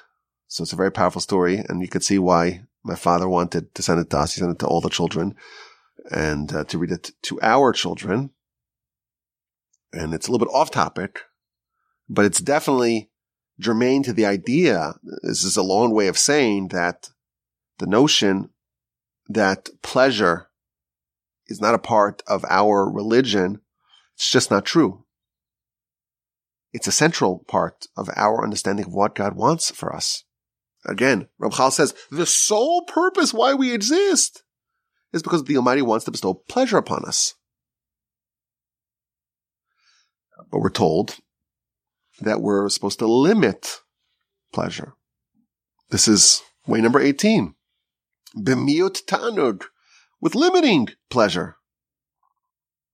So 0.48 0.62
it's 0.62 0.72
a 0.72 0.76
very 0.76 0.92
powerful 0.92 1.20
story 1.20 1.56
and 1.68 1.80
you 1.80 1.88
could 1.88 2.04
see 2.04 2.18
why 2.18 2.64
my 2.84 2.94
father 2.94 3.28
wanted 3.28 3.74
to 3.74 3.82
send 3.82 4.00
it 4.00 4.10
to 4.10 4.18
us. 4.18 4.34
He 4.34 4.40
sent 4.40 4.52
it 4.52 4.58
to 4.60 4.66
all 4.66 4.80
the 4.80 4.90
children 4.90 5.34
and 6.10 6.52
uh, 6.52 6.64
to 6.64 6.78
read 6.78 6.92
it 6.92 7.10
to 7.22 7.40
our 7.40 7.72
children 7.72 8.30
and 9.92 10.14
it's 10.14 10.26
a 10.26 10.32
little 10.32 10.46
bit 10.46 10.54
off 10.54 10.70
topic, 10.70 11.20
but 12.08 12.24
it's 12.24 12.40
definitely 12.40 13.10
germane 13.60 14.02
to 14.04 14.12
the 14.12 14.26
idea. 14.26 14.94
This 15.22 15.44
is 15.44 15.56
a 15.56 15.62
long 15.62 15.92
way 15.92 16.08
of 16.08 16.18
saying 16.18 16.68
that 16.68 17.10
the 17.78 17.86
notion 17.86 18.50
that 19.28 19.68
pleasure 19.82 20.48
is 21.46 21.60
not 21.60 21.74
a 21.74 21.78
part 21.78 22.22
of 22.26 22.44
our 22.48 22.88
religion. 22.90 23.60
It's 24.14 24.30
just 24.30 24.50
not 24.50 24.64
true. 24.64 25.01
It's 26.72 26.86
a 26.86 26.92
central 26.92 27.44
part 27.48 27.86
of 27.96 28.08
our 28.16 28.42
understanding 28.42 28.86
of 28.86 28.92
what 28.92 29.14
God 29.14 29.34
wants 29.36 29.70
for 29.70 29.94
us. 29.94 30.24
Again, 30.86 31.28
Ramchal 31.40 31.70
says 31.70 31.94
the 32.10 32.26
sole 32.26 32.82
purpose 32.82 33.32
why 33.32 33.54
we 33.54 33.72
exist 33.72 34.42
is 35.12 35.22
because 35.22 35.44
the 35.44 35.56
Almighty 35.56 35.82
wants 35.82 36.04
to 36.06 36.10
bestow 36.10 36.34
pleasure 36.34 36.78
upon 36.78 37.04
us. 37.04 37.34
But 40.50 40.60
we're 40.60 40.70
told 40.70 41.18
that 42.20 42.40
we're 42.40 42.68
supposed 42.68 42.98
to 42.98 43.06
limit 43.06 43.80
pleasure. 44.52 44.94
This 45.90 46.08
is 46.08 46.42
way 46.66 46.80
number 46.80 47.00
18. 47.00 47.54
Bemiut 48.36 49.04
tanug, 49.06 49.64
with 50.20 50.34
limiting 50.34 50.88
pleasure. 51.10 51.56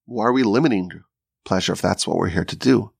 Why 0.05 0.25
are 0.25 0.33
we 0.33 0.43
limiting 0.43 0.91
pleasure 1.45 1.73
if 1.73 1.81
that's 1.81 2.07
what 2.07 2.17
we're 2.17 2.29
here 2.29 2.45
to 2.45 2.57
do? 2.57 2.93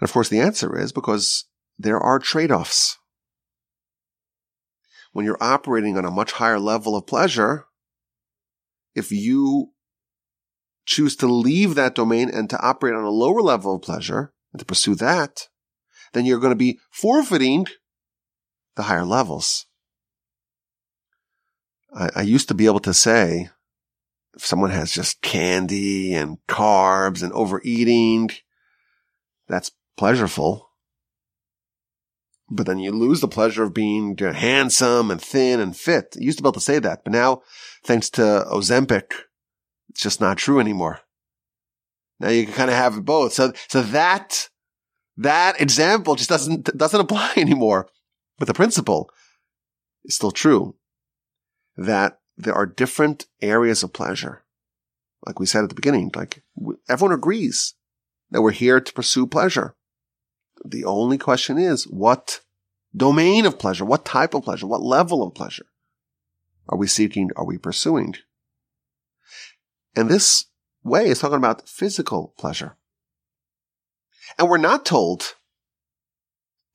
And 0.00 0.08
of 0.08 0.12
course, 0.12 0.28
the 0.28 0.40
answer 0.40 0.78
is 0.78 0.92
because 0.92 1.46
there 1.78 1.98
are 1.98 2.18
trade-offs. 2.18 2.98
When 5.12 5.24
you're 5.24 5.42
operating 5.42 5.96
on 5.96 6.04
a 6.04 6.10
much 6.10 6.32
higher 6.32 6.60
level 6.60 6.96
of 6.96 7.06
pleasure, 7.06 7.66
if 8.94 9.10
you 9.10 9.72
choose 10.84 11.16
to 11.16 11.26
leave 11.26 11.74
that 11.74 11.94
domain 11.94 12.30
and 12.32 12.48
to 12.50 12.60
operate 12.60 12.94
on 12.94 13.04
a 13.04 13.10
lower 13.10 13.42
level 13.42 13.74
of 13.74 13.82
pleasure 13.82 14.32
and 14.52 14.60
to 14.60 14.64
pursue 14.64 14.94
that, 14.96 15.48
then 16.12 16.24
you're 16.24 16.40
going 16.40 16.52
to 16.52 16.56
be 16.56 16.78
forfeiting 16.90 17.66
the 18.76 18.84
higher 18.84 19.04
levels. 19.04 19.66
I, 21.94 22.10
I 22.16 22.22
used 22.22 22.48
to 22.48 22.54
be 22.54 22.66
able 22.66 22.80
to 22.80 22.94
say, 22.94 23.50
if 24.34 24.46
someone 24.46 24.70
has 24.70 24.92
just 24.92 25.20
candy 25.20 26.14
and 26.14 26.38
carbs 26.46 27.22
and 27.22 27.32
overeating, 27.32 28.30
that's 29.48 29.72
pleasureful. 29.98 30.62
But 32.50 32.66
then 32.66 32.78
you 32.78 32.92
lose 32.92 33.20
the 33.20 33.28
pleasure 33.28 33.64
of 33.64 33.74
being 33.74 34.16
handsome 34.16 35.10
and 35.10 35.20
thin 35.20 35.60
and 35.60 35.76
fit. 35.76 36.16
I 36.18 36.22
used 36.22 36.38
to 36.38 36.42
be 36.42 36.46
able 36.46 36.52
to 36.54 36.60
say 36.60 36.78
that, 36.78 37.04
but 37.04 37.12
now, 37.12 37.42
thanks 37.84 38.08
to 38.10 38.22
Ozempic, 38.50 39.12
it's 39.90 40.00
just 40.00 40.20
not 40.20 40.38
true 40.38 40.58
anymore. 40.58 41.00
Now 42.20 42.30
you 42.30 42.46
can 42.46 42.54
kind 42.54 42.70
of 42.70 42.76
have 42.76 43.04
both. 43.04 43.34
So, 43.34 43.52
so 43.68 43.82
that, 43.82 44.48
that 45.18 45.60
example 45.60 46.14
just 46.14 46.30
doesn't, 46.30 46.76
doesn't 46.76 47.00
apply 47.06 47.34
anymore. 47.36 47.88
But 48.38 48.48
the 48.48 48.54
principle 48.54 49.10
is 50.04 50.14
still 50.14 50.30
true 50.30 50.76
that 51.76 52.20
there 52.36 52.54
are 52.54 52.66
different 52.66 53.26
areas 53.42 53.82
of 53.82 53.92
pleasure. 53.92 54.44
Like 55.26 55.40
we 55.40 55.46
said 55.46 55.64
at 55.64 55.68
the 55.68 55.74
beginning, 55.74 56.12
like 56.14 56.42
everyone 56.88 57.14
agrees 57.14 57.74
that 58.30 58.42
we're 58.42 58.52
here 58.52 58.80
to 58.80 58.92
pursue 58.92 59.26
pleasure. 59.26 59.74
The 60.64 60.84
only 60.84 61.18
question 61.18 61.58
is 61.58 61.84
what 61.84 62.40
domain 62.96 63.46
of 63.46 63.58
pleasure, 63.58 63.84
what 63.84 64.04
type 64.04 64.34
of 64.34 64.44
pleasure, 64.44 64.66
what 64.66 64.82
level 64.82 65.22
of 65.22 65.34
pleasure 65.34 65.66
are 66.68 66.78
we 66.78 66.86
seeking, 66.86 67.30
are 67.36 67.46
we 67.46 67.58
pursuing? 67.58 68.14
And 69.96 70.08
this 70.08 70.46
way 70.82 71.08
is 71.08 71.20
talking 71.20 71.36
about 71.36 71.68
physical 71.68 72.34
pleasure. 72.38 72.76
And 74.38 74.48
we're 74.48 74.58
not 74.58 74.84
told 74.84 75.34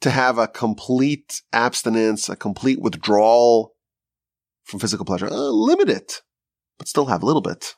to 0.02 0.10
have 0.10 0.38
a 0.38 0.48
complete 0.48 1.42
abstinence, 1.54 2.28
a 2.28 2.36
complete 2.36 2.82
withdrawal 2.82 3.76
from 4.64 4.80
physical 4.80 5.06
pleasure. 5.06 5.28
Uh, 5.28 5.50
limit 5.50 5.90
it, 5.90 6.22
but 6.78 6.88
still 6.88 7.06
have 7.06 7.24
a 7.24 7.26
little 7.26 7.42
bit. 7.42 7.76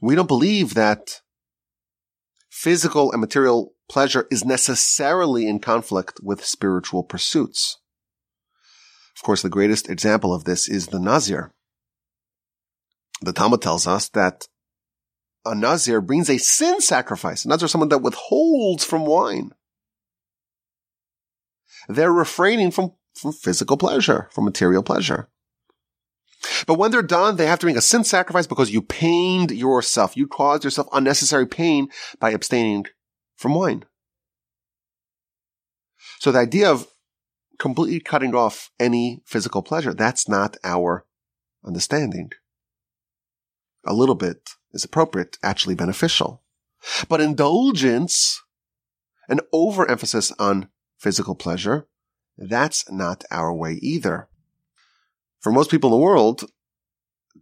We 0.00 0.14
don't 0.14 0.26
believe 0.26 0.74
that 0.74 1.20
physical 2.48 3.12
and 3.12 3.20
material 3.20 3.74
pleasure 3.88 4.26
is 4.30 4.44
necessarily 4.44 5.46
in 5.46 5.60
conflict 5.60 6.20
with 6.22 6.44
spiritual 6.44 7.02
pursuits. 7.02 7.78
Of 9.16 9.22
course, 9.22 9.42
the 9.42 9.48
greatest 9.48 9.88
example 9.90 10.32
of 10.32 10.44
this 10.44 10.68
is 10.68 10.88
the 10.88 11.00
Nazir 11.00 11.52
the 13.20 13.32
Talmud 13.32 13.62
tells 13.62 13.86
us 13.86 14.08
that 14.10 14.48
a 15.44 15.54
Nazir 15.54 16.00
brings 16.00 16.28
a 16.28 16.38
sin 16.38 16.80
sacrifice. 16.80 17.44
A 17.44 17.48
Nazir 17.48 17.66
is 17.66 17.72
someone 17.72 17.88
that 17.88 18.02
withholds 18.02 18.84
from 18.84 19.06
wine. 19.06 19.52
They're 21.88 22.12
refraining 22.12 22.70
from, 22.70 22.92
from 23.14 23.32
physical 23.32 23.76
pleasure, 23.76 24.28
from 24.32 24.44
material 24.44 24.82
pleasure. 24.82 25.28
But 26.66 26.78
when 26.78 26.90
they're 26.90 27.02
done, 27.02 27.36
they 27.36 27.46
have 27.46 27.58
to 27.60 27.66
bring 27.66 27.76
a 27.76 27.82
sin 27.82 28.04
sacrifice 28.04 28.46
because 28.46 28.70
you 28.70 28.82
pained 28.82 29.50
yourself. 29.50 30.16
You 30.16 30.26
caused 30.28 30.64
yourself 30.64 30.88
unnecessary 30.92 31.46
pain 31.46 31.88
by 32.20 32.30
abstaining 32.30 32.86
from 33.38 33.54
wine. 33.54 33.86
So 36.18 36.30
the 36.30 36.40
idea 36.40 36.70
of 36.70 36.88
completely 37.58 38.00
cutting 38.00 38.34
off 38.34 38.70
any 38.78 39.22
physical 39.24 39.62
pleasure, 39.62 39.94
that's 39.94 40.28
not 40.28 40.58
our 40.62 41.06
understanding 41.64 42.30
a 43.84 43.94
little 43.94 44.14
bit 44.14 44.50
is 44.72 44.84
appropriate, 44.84 45.38
actually 45.42 45.74
beneficial. 45.74 46.42
But 47.08 47.20
indulgence, 47.20 48.42
an 49.28 49.40
overemphasis 49.52 50.32
on 50.38 50.68
physical 50.98 51.34
pleasure, 51.34 51.86
that's 52.36 52.90
not 52.90 53.24
our 53.30 53.52
way 53.52 53.78
either. 53.80 54.28
For 55.40 55.50
most 55.50 55.70
people 55.70 55.88
in 55.88 55.92
the 55.92 56.04
world, 56.04 56.44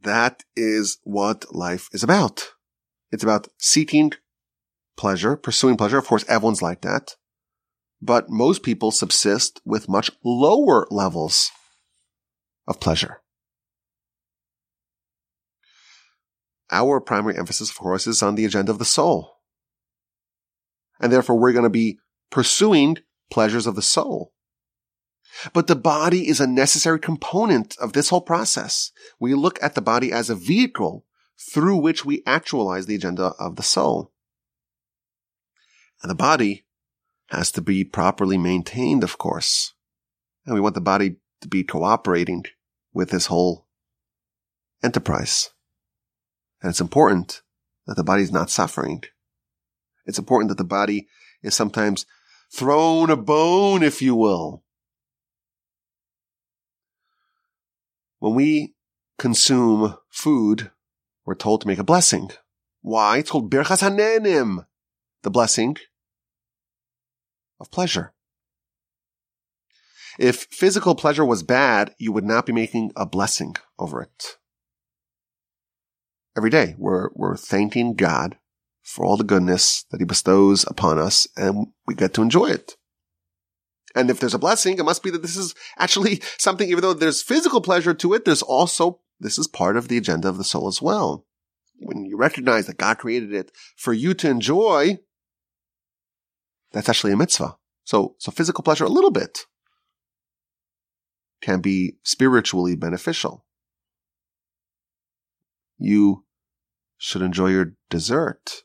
that 0.03 0.45
is 0.55 0.99
what 1.05 1.55
life 1.55 1.89
is 1.93 2.03
about. 2.03 2.53
It's 3.11 3.25
about 3.25 3.49
seeking 3.59 4.13
pleasure, 4.97 5.37
pursuing 5.37 5.77
pleasure. 5.77 5.99
Of 5.99 6.07
course, 6.07 6.25
everyone's 6.29 6.63
like 6.63 6.83
that. 6.83 7.17
But 8.01 8.29
most 8.29 8.63
people 8.63 8.91
subsist 8.91 9.61
with 9.65 9.89
much 9.89 10.11
lower 10.23 10.87
levels 10.91 11.51
of 12.67 12.81
pleasure. 12.81 13.21
our 16.71 17.01
primary 17.01 17.39
emphasis, 17.39 17.71
of 17.71 17.77
course, 17.77 18.07
is 18.07 18.23
on 18.23 18.35
the 18.35 18.45
agenda 18.45 18.73
of 18.73 18.79
the 18.79 18.85
soul. 18.85 19.39
And 21.01 21.13
therefore 21.13 21.39
we're 21.39 21.53
going 21.53 21.65
to 21.65 21.71
be 21.71 21.99
pursuing 22.31 22.99
pleasures 23.31 23.67
of 23.67 23.75
the 23.75 23.83
soul. 23.83 24.33
But 25.53 25.67
the 25.67 25.77
body 25.77 26.29
is 26.29 26.41
a 26.41 26.47
necessary 26.47 26.99
component 26.99 27.77
of 27.79 27.93
this 27.93 28.09
whole 28.09 28.23
process. 28.23 28.91
We 29.21 29.35
look 29.35 29.63
at 29.63 29.75
the 29.75 29.83
body 29.83 30.13
as 30.13 30.31
a 30.31 30.35
vehicle 30.35 31.05
through 31.53 31.77
which 31.77 32.05
we 32.05 32.23
actualize 32.27 32.87
the 32.87 32.95
agenda 32.95 33.35
of 33.39 33.57
the 33.57 33.63
soul. 33.63 34.13
And 36.03 36.11
the 36.11 36.15
body 36.15 36.65
has 37.31 37.51
to 37.53 37.61
be 37.61 37.85
properly 37.85 38.39
maintained, 38.39 39.03
of 39.03 39.19
course. 39.19 39.75
And 40.45 40.55
we 40.55 40.61
want 40.61 40.75
the 40.75 40.81
body 40.81 41.17
to 41.41 41.49
be 41.49 41.65
cooperating 41.65 42.45
with 42.93 43.11
this 43.11 43.27
whole 43.27 43.67
enterprise. 44.83 45.51
And 46.63 46.71
it's 46.71 46.81
important 46.81 47.43
that 47.87 47.97
the 47.97 48.05
body 48.05 48.23
is 48.23 48.33
not 48.33 48.51
suffering. 48.51 49.03
It's 50.07 50.19
important 50.19 50.49
that 50.49 50.59
the 50.59 50.65
body 50.65 51.09
is 51.43 51.55
sometimes 51.55 52.07
thrown 52.53 53.11
a 53.11 53.17
bone, 53.17 53.83
if 53.83 54.01
you 54.01 54.15
will. 54.15 54.63
When 58.19 58.35
we 58.35 58.75
consume 59.19 59.97
food, 60.09 60.71
we're 61.25 61.35
told 61.35 61.61
to 61.63 61.67
make 61.67 61.79
a 61.79 61.85
blessing. 61.85 62.31
Why? 62.81 63.19
It's 63.19 63.31
called 63.31 63.51
Birchas 63.51 63.83
Hanehenin, 63.83 64.65
the 65.27 65.31
blessing 65.31 65.77
of 67.59 67.69
pleasure. 67.73 68.15
If 70.21 70.47
physical 70.53 70.95
pleasure 70.95 71.25
was 71.25 71.43
bad, 71.43 71.97
you 71.99 72.13
would 72.13 72.23
not 72.23 72.47
be 72.47 72.53
making 72.53 72.93
a 72.95 73.05
blessing 73.05 73.57
over 73.77 74.01
it 74.01 74.39
every 76.37 76.49
day. 76.49 76.77
We're, 76.79 77.09
we're 77.13 77.37
thanking 77.37 77.95
God 77.95 78.39
for 78.85 79.05
all 79.05 79.17
the 79.17 79.25
goodness 79.25 79.85
that 79.91 79.99
he 79.99 80.05
bestows 80.05 80.65
upon 80.69 81.01
us 81.01 81.27
and 81.37 81.73
we 81.89 81.97
get 81.97 82.15
to 82.15 82.23
enjoy 82.23 82.47
it. 82.47 82.77
And 83.97 84.11
if 84.11 84.21
there's 84.21 84.33
a 84.33 84.39
blessing, 84.39 84.79
it 84.79 84.85
must 84.85 85.03
be 85.03 85.11
that 85.11 85.23
this 85.23 85.37
is 85.37 85.57
actually 85.77 86.23
something, 86.39 86.69
even 86.69 86.83
though 86.83 86.95
there's 86.95 87.21
physical 87.21 87.61
pleasure 87.61 87.95
to 87.95 88.15
it, 88.15 88.25
there's 88.25 88.43
also, 88.43 89.01
this 89.19 89.39
is 89.39 89.49
part 89.49 89.77
of 89.77 89.89
the 89.89 89.99
agenda 89.99 90.29
of 90.29 90.39
the 90.39 90.45
soul 90.45 90.69
as 90.69 90.81
well. 90.81 91.27
When 91.81 92.05
you 92.05 92.17
recognize 92.17 92.69
that 92.69 92.79
God 92.79 92.99
created 92.99 93.33
it 93.33 93.51
for 93.77 93.93
you 93.93 94.15
to 94.15 94.31
enjoy, 94.31 95.01
that's 96.73 96.89
actually 96.89 97.13
a 97.13 97.17
mitzvah. 97.17 97.57
So, 97.85 98.17
so 98.19 98.33
physical 98.33 98.65
pleasure 98.65 98.85
a 98.85 98.89
little 98.91 99.11
bit 99.11 99.47
can 101.41 101.61
be 101.61 101.97
spiritually 102.03 102.75
beneficial. 102.75 103.45
You 105.79 106.25
should 106.97 107.23
enjoy 107.23 107.49
your 107.49 107.75
dessert. 107.91 108.63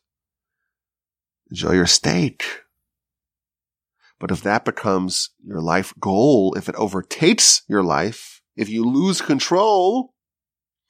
Enjoy 1.49 1.73
your 1.73 1.85
steak. 1.85 2.45
But 4.19 4.31
if 4.31 4.41
that 4.43 4.65
becomes 4.65 5.31
your 5.43 5.61
life 5.61 5.93
goal, 5.99 6.53
if 6.55 6.69
it 6.69 6.75
overtakes 6.75 7.63
your 7.67 7.83
life, 7.83 8.41
if 8.55 8.69
you 8.69 8.83
lose 8.85 9.21
control, 9.21 10.13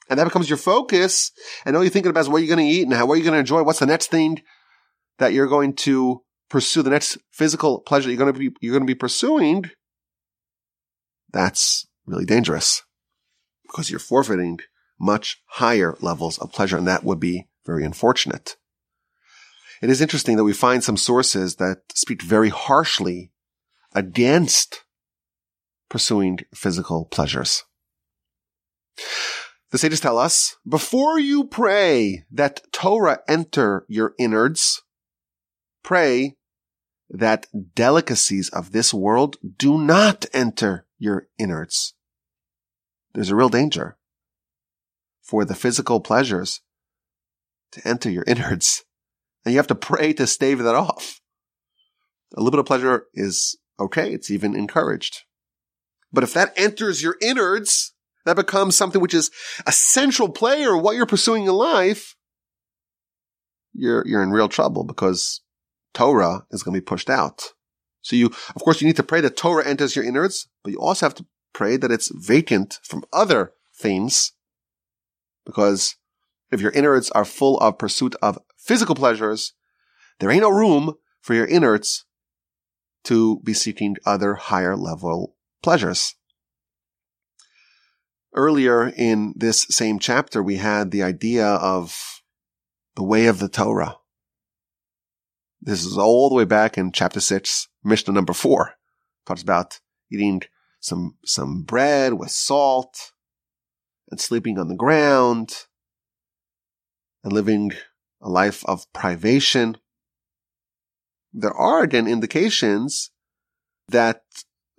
and 0.09 0.19
that 0.19 0.25
becomes 0.25 0.49
your 0.49 0.57
focus, 0.57 1.31
and 1.65 1.75
all 1.75 1.83
you're 1.83 1.89
thinking 1.89 2.09
about 2.09 2.21
is 2.21 2.29
what 2.29 2.39
you're 2.39 2.53
going 2.53 2.67
to 2.67 2.73
eat 2.73 2.83
and 2.83 2.93
how, 2.93 3.05
what 3.05 3.15
you're 3.15 3.23
going 3.23 3.33
to 3.33 3.39
enjoy, 3.39 3.63
what's 3.63 3.79
the 3.79 3.85
next 3.85 4.07
thing 4.07 4.41
that 5.17 5.33
you're 5.33 5.47
going 5.47 5.73
to 5.73 6.21
pursue, 6.51 6.83
the 6.83 6.89
next 6.89 7.17
physical 7.31 7.79
pleasure 7.79 8.09
you're 8.09 8.17
going 8.17 8.31
to 8.31 8.37
be, 8.37 8.51
you're 8.59 8.73
going 8.73 8.85
to 8.85 8.93
be 8.93 8.93
pursuing, 8.93 9.71
that's 11.31 11.87
really 12.05 12.25
dangerous 12.25 12.83
because 13.63 13.89
you're 13.89 13.99
forfeiting 13.99 14.59
much 14.99 15.41
higher 15.45 15.95
levels 16.01 16.37
of 16.37 16.51
pleasure, 16.51 16.77
and 16.77 16.87
that 16.87 17.05
would 17.05 17.19
be 17.19 17.47
very 17.65 17.85
unfortunate. 17.85 18.57
It 19.81 19.89
is 19.89 20.01
interesting 20.01 20.35
that 20.35 20.43
we 20.43 20.53
find 20.53 20.83
some 20.83 20.97
sources 20.97 21.55
that 21.55 21.77
speak 21.95 22.21
very 22.21 22.49
harshly 22.49 23.31
against 23.93 24.83
pursuing 25.89 26.39
physical 26.53 27.05
pleasures. 27.05 27.63
The 29.71 29.77
sages 29.77 30.01
tell 30.01 30.17
us, 30.17 30.57
before 30.67 31.17
you 31.17 31.45
pray 31.45 32.25
that 32.29 32.61
Torah 32.73 33.21
enter 33.27 33.85
your 33.87 34.13
innards, 34.19 34.83
pray 35.81 36.35
that 37.11 37.45
delicacies 37.75 38.49
of 38.49 38.71
this 38.71 38.93
world 38.93 39.35
do 39.57 39.77
not 39.77 40.25
enter 40.33 40.85
your 40.97 41.27
innards. 41.37 41.93
There's 43.13 43.29
a 43.29 43.35
real 43.35 43.49
danger 43.49 43.97
for 45.21 45.43
the 45.43 45.55
physical 45.55 45.99
pleasures 45.99 46.61
to 47.73 47.85
enter 47.87 48.09
your 48.09 48.23
innards. 48.27 48.83
And 49.43 49.53
you 49.53 49.59
have 49.59 49.67
to 49.67 49.75
pray 49.75 50.13
to 50.13 50.25
stave 50.25 50.59
that 50.59 50.75
off. 50.75 51.19
A 52.35 52.39
little 52.39 52.51
bit 52.51 52.59
of 52.59 52.65
pleasure 52.65 53.07
is 53.13 53.57
okay. 53.79 54.13
It's 54.13 54.31
even 54.31 54.55
encouraged. 54.55 55.23
But 56.13 56.23
if 56.23 56.33
that 56.33 56.53
enters 56.55 57.01
your 57.01 57.17
innards, 57.21 57.93
that 58.25 58.35
becomes 58.35 58.75
something 58.75 59.01
which 59.01 59.13
is 59.13 59.31
a 59.65 59.71
central 59.71 60.29
player 60.29 60.77
what 60.77 60.95
you're 60.95 61.05
pursuing 61.05 61.43
in 61.43 61.51
life, 61.51 62.15
you're, 63.73 64.05
you're 64.05 64.23
in 64.23 64.31
real 64.31 64.47
trouble 64.47 64.83
because 64.83 65.41
Torah 65.93 66.45
is 66.51 66.63
going 66.63 66.73
to 66.73 66.81
be 66.81 66.85
pushed 66.85 67.09
out. 67.09 67.53
So 68.01 68.15
you, 68.15 68.27
of 68.55 68.63
course, 68.63 68.81
you 68.81 68.87
need 68.87 68.95
to 68.95 69.03
pray 69.03 69.21
that 69.21 69.37
Torah 69.37 69.65
enters 69.65 69.95
your 69.95 70.05
innards, 70.05 70.47
but 70.63 70.71
you 70.71 70.79
also 70.79 71.05
have 71.05 71.15
to 71.15 71.25
pray 71.53 71.77
that 71.77 71.91
it's 71.91 72.11
vacant 72.15 72.79
from 72.83 73.03
other 73.13 73.53
themes. 73.75 74.33
Because 75.45 75.95
if 76.51 76.61
your 76.61 76.71
innards 76.71 77.11
are 77.11 77.25
full 77.25 77.59
of 77.59 77.77
pursuit 77.77 78.15
of 78.21 78.39
physical 78.57 78.95
pleasures, 78.95 79.53
there 80.19 80.29
ain't 80.29 80.41
no 80.41 80.49
room 80.49 80.95
for 81.21 81.33
your 81.33 81.45
innards 81.45 82.05
to 83.03 83.39
be 83.43 83.53
seeking 83.53 83.97
other 84.05 84.35
higher 84.35 84.75
level 84.75 85.35
pleasures. 85.61 86.15
Earlier 88.33 88.87
in 88.87 89.33
this 89.35 89.65
same 89.69 89.99
chapter, 89.99 90.41
we 90.41 90.57
had 90.57 90.91
the 90.91 91.03
idea 91.03 91.45
of 91.45 92.21
the 92.95 93.03
way 93.03 93.25
of 93.25 93.39
the 93.39 93.49
Torah. 93.49 93.97
This 95.61 95.85
is 95.85 95.95
all 95.97 96.29
the 96.29 96.35
way 96.35 96.45
back 96.45 96.77
in 96.77 96.91
chapter 96.91 97.19
six, 97.19 97.67
Mishnah 97.83 98.13
number 98.13 98.33
four. 98.33 98.73
Talks 99.27 99.43
about 99.43 99.79
eating 100.11 100.41
some, 100.79 101.17
some 101.23 101.61
bread 101.61 102.15
with 102.15 102.31
salt 102.31 103.11
and 104.09 104.19
sleeping 104.19 104.57
on 104.57 104.69
the 104.69 104.75
ground 104.75 105.67
and 107.23 107.31
living 107.31 107.73
a 108.21 108.29
life 108.29 108.65
of 108.65 108.91
privation. 108.91 109.77
There 111.31 111.53
are 111.53 111.83
again 111.83 112.07
indications 112.07 113.11
that 113.87 114.23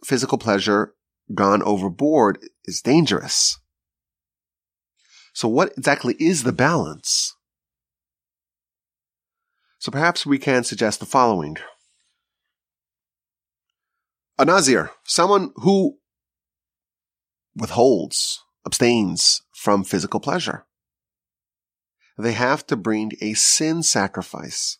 physical 0.04 0.36
pleasure 0.36 0.94
gone 1.32 1.62
overboard 1.62 2.40
is 2.64 2.82
dangerous. 2.82 3.58
So 5.32 5.46
what 5.46 5.72
exactly 5.78 6.16
is 6.18 6.42
the 6.42 6.52
balance? 6.52 7.36
So 9.82 9.90
perhaps 9.90 10.24
we 10.24 10.38
can 10.38 10.62
suggest 10.62 11.00
the 11.00 11.06
following. 11.06 11.56
A 14.38 14.44
Nazir, 14.44 14.92
someone 15.02 15.50
who 15.56 15.98
withholds, 17.56 18.44
abstains 18.64 19.42
from 19.52 19.82
physical 19.82 20.20
pleasure. 20.20 20.66
They 22.16 22.30
have 22.30 22.64
to 22.68 22.76
bring 22.76 23.10
a 23.20 23.34
sin 23.34 23.82
sacrifice. 23.82 24.78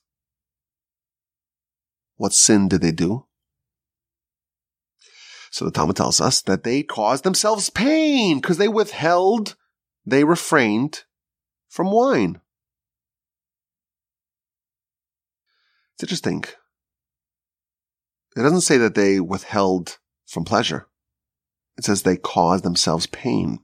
What 2.15 2.33
sin 2.33 2.69
did 2.69 2.83
they 2.83 2.93
do? 2.93 3.27
So 5.51 5.65
the 5.65 5.73
Talmud 5.73 5.97
tells 5.97 6.21
us 6.21 6.41
that 6.43 6.63
they 6.63 6.85
caused 6.85 7.25
themselves 7.25 7.71
pain 7.71 8.41
because 8.41 8.57
they 8.57 8.69
withheld, 8.69 9.57
they 10.07 10.23
refrained 10.23 11.03
from 11.69 11.91
wine. 11.91 12.41
It's 16.03 16.11
interesting. 16.11 16.43
It 18.37 18.43
doesn't 18.43 18.63
say 18.63 18.77
that 18.79 18.97
they 18.97 19.21
withheld 19.21 19.99
from 20.27 20.45
pleasure. 20.45 20.89
It 21.79 21.85
says 21.85 22.03
they 22.03 22.17
caused 22.17 22.65
themselves 22.65 23.07
pain. 23.07 23.61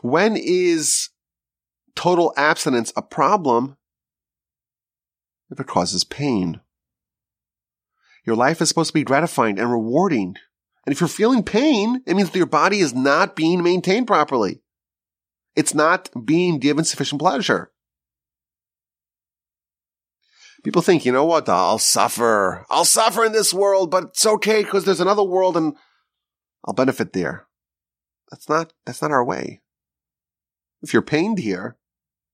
When 0.00 0.36
is 0.36 1.10
total 1.94 2.34
abstinence 2.36 2.92
a 2.96 3.02
problem? 3.02 3.76
If 5.52 5.60
it 5.60 5.68
causes 5.68 6.02
pain. 6.02 6.60
Your 8.26 8.34
life 8.34 8.60
is 8.60 8.68
supposed 8.68 8.88
to 8.88 8.94
be 8.94 9.04
gratifying 9.04 9.56
and 9.56 9.70
rewarding. 9.70 10.34
And 10.84 10.92
if 10.92 11.00
you're 11.00 11.06
feeling 11.06 11.44
pain, 11.44 12.02
it 12.06 12.16
means 12.16 12.30
that 12.30 12.38
your 12.38 12.46
body 12.46 12.80
is 12.80 12.92
not 12.92 13.36
being 13.36 13.62
maintained 13.62 14.08
properly. 14.08 14.62
It's 15.54 15.74
not 15.74 16.10
being 16.24 16.58
given 16.58 16.84
sufficient 16.84 17.20
pleasure. 17.20 17.71
People 20.62 20.82
think, 20.82 21.04
you 21.04 21.12
know 21.12 21.24
what? 21.24 21.48
I'll 21.48 21.78
suffer. 21.78 22.64
I'll 22.70 22.84
suffer 22.84 23.24
in 23.24 23.32
this 23.32 23.52
world, 23.52 23.90
but 23.90 24.04
it's 24.04 24.26
okay 24.26 24.62
because 24.62 24.84
there's 24.84 25.00
another 25.00 25.24
world 25.24 25.56
and 25.56 25.74
I'll 26.64 26.74
benefit 26.74 27.12
there. 27.12 27.46
That's 28.30 28.48
not, 28.48 28.72
that's 28.86 29.02
not 29.02 29.10
our 29.10 29.24
way. 29.24 29.60
If 30.80 30.92
you're 30.92 31.02
pained 31.02 31.38
here 31.38 31.76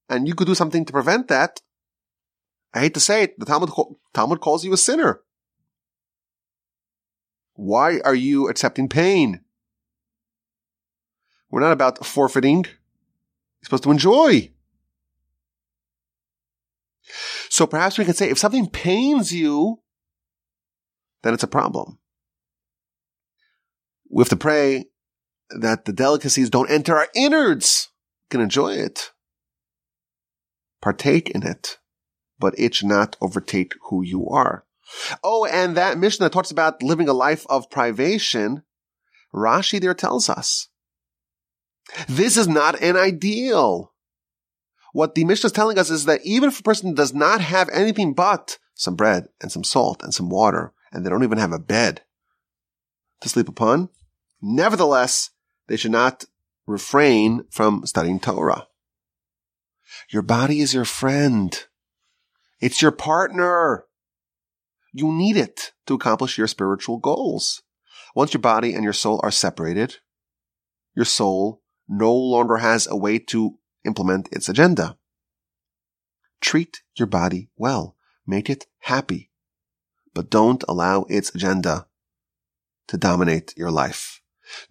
and 0.08 0.28
you 0.28 0.34
could 0.34 0.46
do 0.46 0.54
something 0.54 0.84
to 0.84 0.92
prevent 0.92 1.28
that, 1.28 1.60
I 2.74 2.80
hate 2.80 2.94
to 2.94 3.00
say 3.00 3.22
it, 3.22 3.38
the 3.38 3.46
Talmud, 3.46 3.70
Talmud 4.12 4.40
calls 4.40 4.64
you 4.64 4.72
a 4.74 4.76
sinner. 4.76 5.22
Why 7.54 8.00
are 8.04 8.14
you 8.14 8.48
accepting 8.48 8.88
pain? 8.88 9.40
We're 11.50 11.60
not 11.60 11.72
about 11.72 12.04
forfeiting. 12.04 12.64
You're 12.64 13.64
supposed 13.64 13.84
to 13.84 13.90
enjoy. 13.90 14.52
So 17.50 17.66
perhaps 17.66 17.98
we 17.98 18.04
can 18.04 18.14
say 18.14 18.30
if 18.30 18.38
something 18.38 18.68
pains 18.68 19.32
you, 19.32 19.80
then 21.22 21.34
it's 21.34 21.42
a 21.42 21.48
problem. 21.48 21.98
We 24.10 24.22
have 24.22 24.28
to 24.30 24.36
pray 24.36 24.86
that 25.50 25.84
the 25.84 25.92
delicacies 25.92 26.50
don't 26.50 26.70
enter 26.70 26.96
our 26.96 27.08
innards. 27.14 27.88
We 28.24 28.36
can 28.36 28.40
enjoy 28.42 28.74
it. 28.74 29.12
Partake 30.80 31.30
in 31.30 31.42
it, 31.42 31.78
but 32.38 32.58
it 32.58 32.82
not 32.82 33.16
overtake 33.20 33.74
who 33.88 34.02
you 34.02 34.28
are. 34.28 34.64
Oh, 35.22 35.44
and 35.44 35.76
that 35.76 35.98
Mishnah 35.98 36.30
talks 36.30 36.50
about 36.50 36.82
living 36.82 37.08
a 37.08 37.12
life 37.12 37.44
of 37.48 37.70
privation. 37.70 38.62
Rashi 39.34 39.80
there 39.80 39.94
tells 39.94 40.28
us 40.28 40.68
this 42.08 42.36
is 42.36 42.48
not 42.48 42.80
an 42.80 42.96
ideal. 42.96 43.92
What 44.92 45.14
the 45.14 45.24
Mishnah 45.24 45.48
is 45.48 45.52
telling 45.52 45.78
us 45.78 45.90
is 45.90 46.06
that 46.06 46.20
even 46.24 46.48
if 46.48 46.60
a 46.60 46.62
person 46.62 46.94
does 46.94 47.12
not 47.12 47.40
have 47.40 47.68
anything 47.70 48.14
but 48.14 48.58
some 48.74 48.94
bread 48.94 49.26
and 49.40 49.52
some 49.52 49.64
salt 49.64 50.02
and 50.02 50.14
some 50.14 50.30
water, 50.30 50.72
and 50.92 51.04
they 51.04 51.10
don't 51.10 51.24
even 51.24 51.38
have 51.38 51.52
a 51.52 51.58
bed 51.58 52.02
to 53.20 53.28
sleep 53.28 53.48
upon, 53.48 53.90
nevertheless, 54.40 55.30
they 55.66 55.76
should 55.76 55.90
not 55.90 56.24
refrain 56.66 57.44
from 57.50 57.84
studying 57.86 58.20
Torah. 58.20 58.66
Your 60.10 60.22
body 60.22 60.60
is 60.60 60.74
your 60.74 60.84
friend. 60.84 61.66
It's 62.60 62.82
your 62.82 62.92
partner. 62.92 63.84
You 64.92 65.12
need 65.12 65.36
it 65.36 65.72
to 65.86 65.94
accomplish 65.94 66.38
your 66.38 66.46
spiritual 66.46 66.98
goals. 66.98 67.62
Once 68.14 68.32
your 68.32 68.40
body 68.40 68.74
and 68.74 68.84
your 68.84 68.92
soul 68.92 69.20
are 69.22 69.30
separated, 69.30 69.96
your 70.94 71.04
soul 71.04 71.62
no 71.88 72.12
longer 72.12 72.56
has 72.56 72.86
a 72.86 72.96
way 72.96 73.18
to 73.18 73.57
implement 73.88 74.28
its 74.30 74.48
agenda. 74.48 74.96
Treat 76.40 76.82
your 76.96 77.06
body 77.08 77.50
well. 77.56 77.96
Make 78.26 78.48
it 78.48 78.66
happy. 78.80 79.30
But 80.14 80.30
don't 80.30 80.62
allow 80.68 81.06
its 81.08 81.34
agenda 81.34 81.86
to 82.86 82.96
dominate 82.96 83.54
your 83.56 83.70
life. 83.70 84.22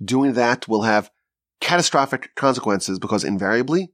Doing 0.04 0.34
that 0.34 0.68
will 0.68 0.84
have 0.84 1.12
catastrophic 1.60 2.36
consequences 2.36 3.00
because 3.00 3.24
invariably 3.24 3.92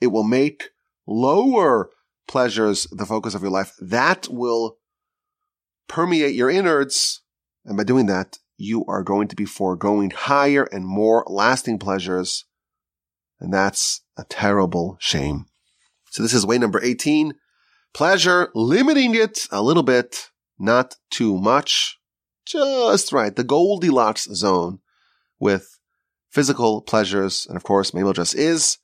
it 0.00 0.08
will 0.08 0.24
make 0.24 0.70
lower 1.06 1.90
pleasures 2.26 2.86
the 2.90 3.06
focus 3.06 3.34
of 3.34 3.42
your 3.42 3.50
life. 3.50 3.74
That 3.80 4.28
will 4.30 4.78
permeate 5.88 6.34
your 6.34 6.50
innards. 6.50 7.22
And 7.64 7.76
by 7.76 7.84
doing 7.84 8.06
that, 8.06 8.38
you 8.56 8.84
are 8.86 9.02
going 9.02 9.28
to 9.28 9.36
be 9.36 9.44
foregoing 9.44 10.10
higher 10.10 10.64
and 10.64 10.86
more 10.86 11.24
lasting 11.26 11.78
pleasures. 11.78 12.44
And 13.44 13.52
that's 13.52 14.00
a 14.16 14.24
terrible 14.24 14.96
shame. 15.00 15.44
So 16.10 16.22
this 16.22 16.32
is 16.32 16.46
way 16.46 16.56
number 16.56 16.82
18. 16.82 17.34
Pleasure, 17.92 18.50
limiting 18.54 19.14
it 19.14 19.46
a 19.52 19.62
little 19.62 19.82
bit, 19.82 20.30
not 20.58 20.96
too 21.10 21.36
much. 21.36 21.98
Just 22.46 23.12
right. 23.12 23.36
The 23.36 23.44
Goldilocks 23.44 24.24
zone 24.24 24.78
with 25.38 25.78
physical 26.30 26.80
pleasures. 26.80 27.46
And 27.46 27.56
of 27.56 27.64
course, 27.64 27.94
email 27.94 28.08
address 28.10 28.32
is 28.32 28.78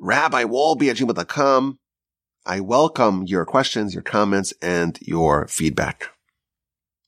rabbiwolbe 0.00 0.90
at 0.90 0.96
gmail.com. 0.96 1.78
I 2.46 2.60
welcome 2.60 3.24
your 3.26 3.44
questions, 3.44 3.92
your 3.92 4.02
comments, 4.02 4.54
and 4.62 4.98
your 5.02 5.46
feedback. 5.48 6.08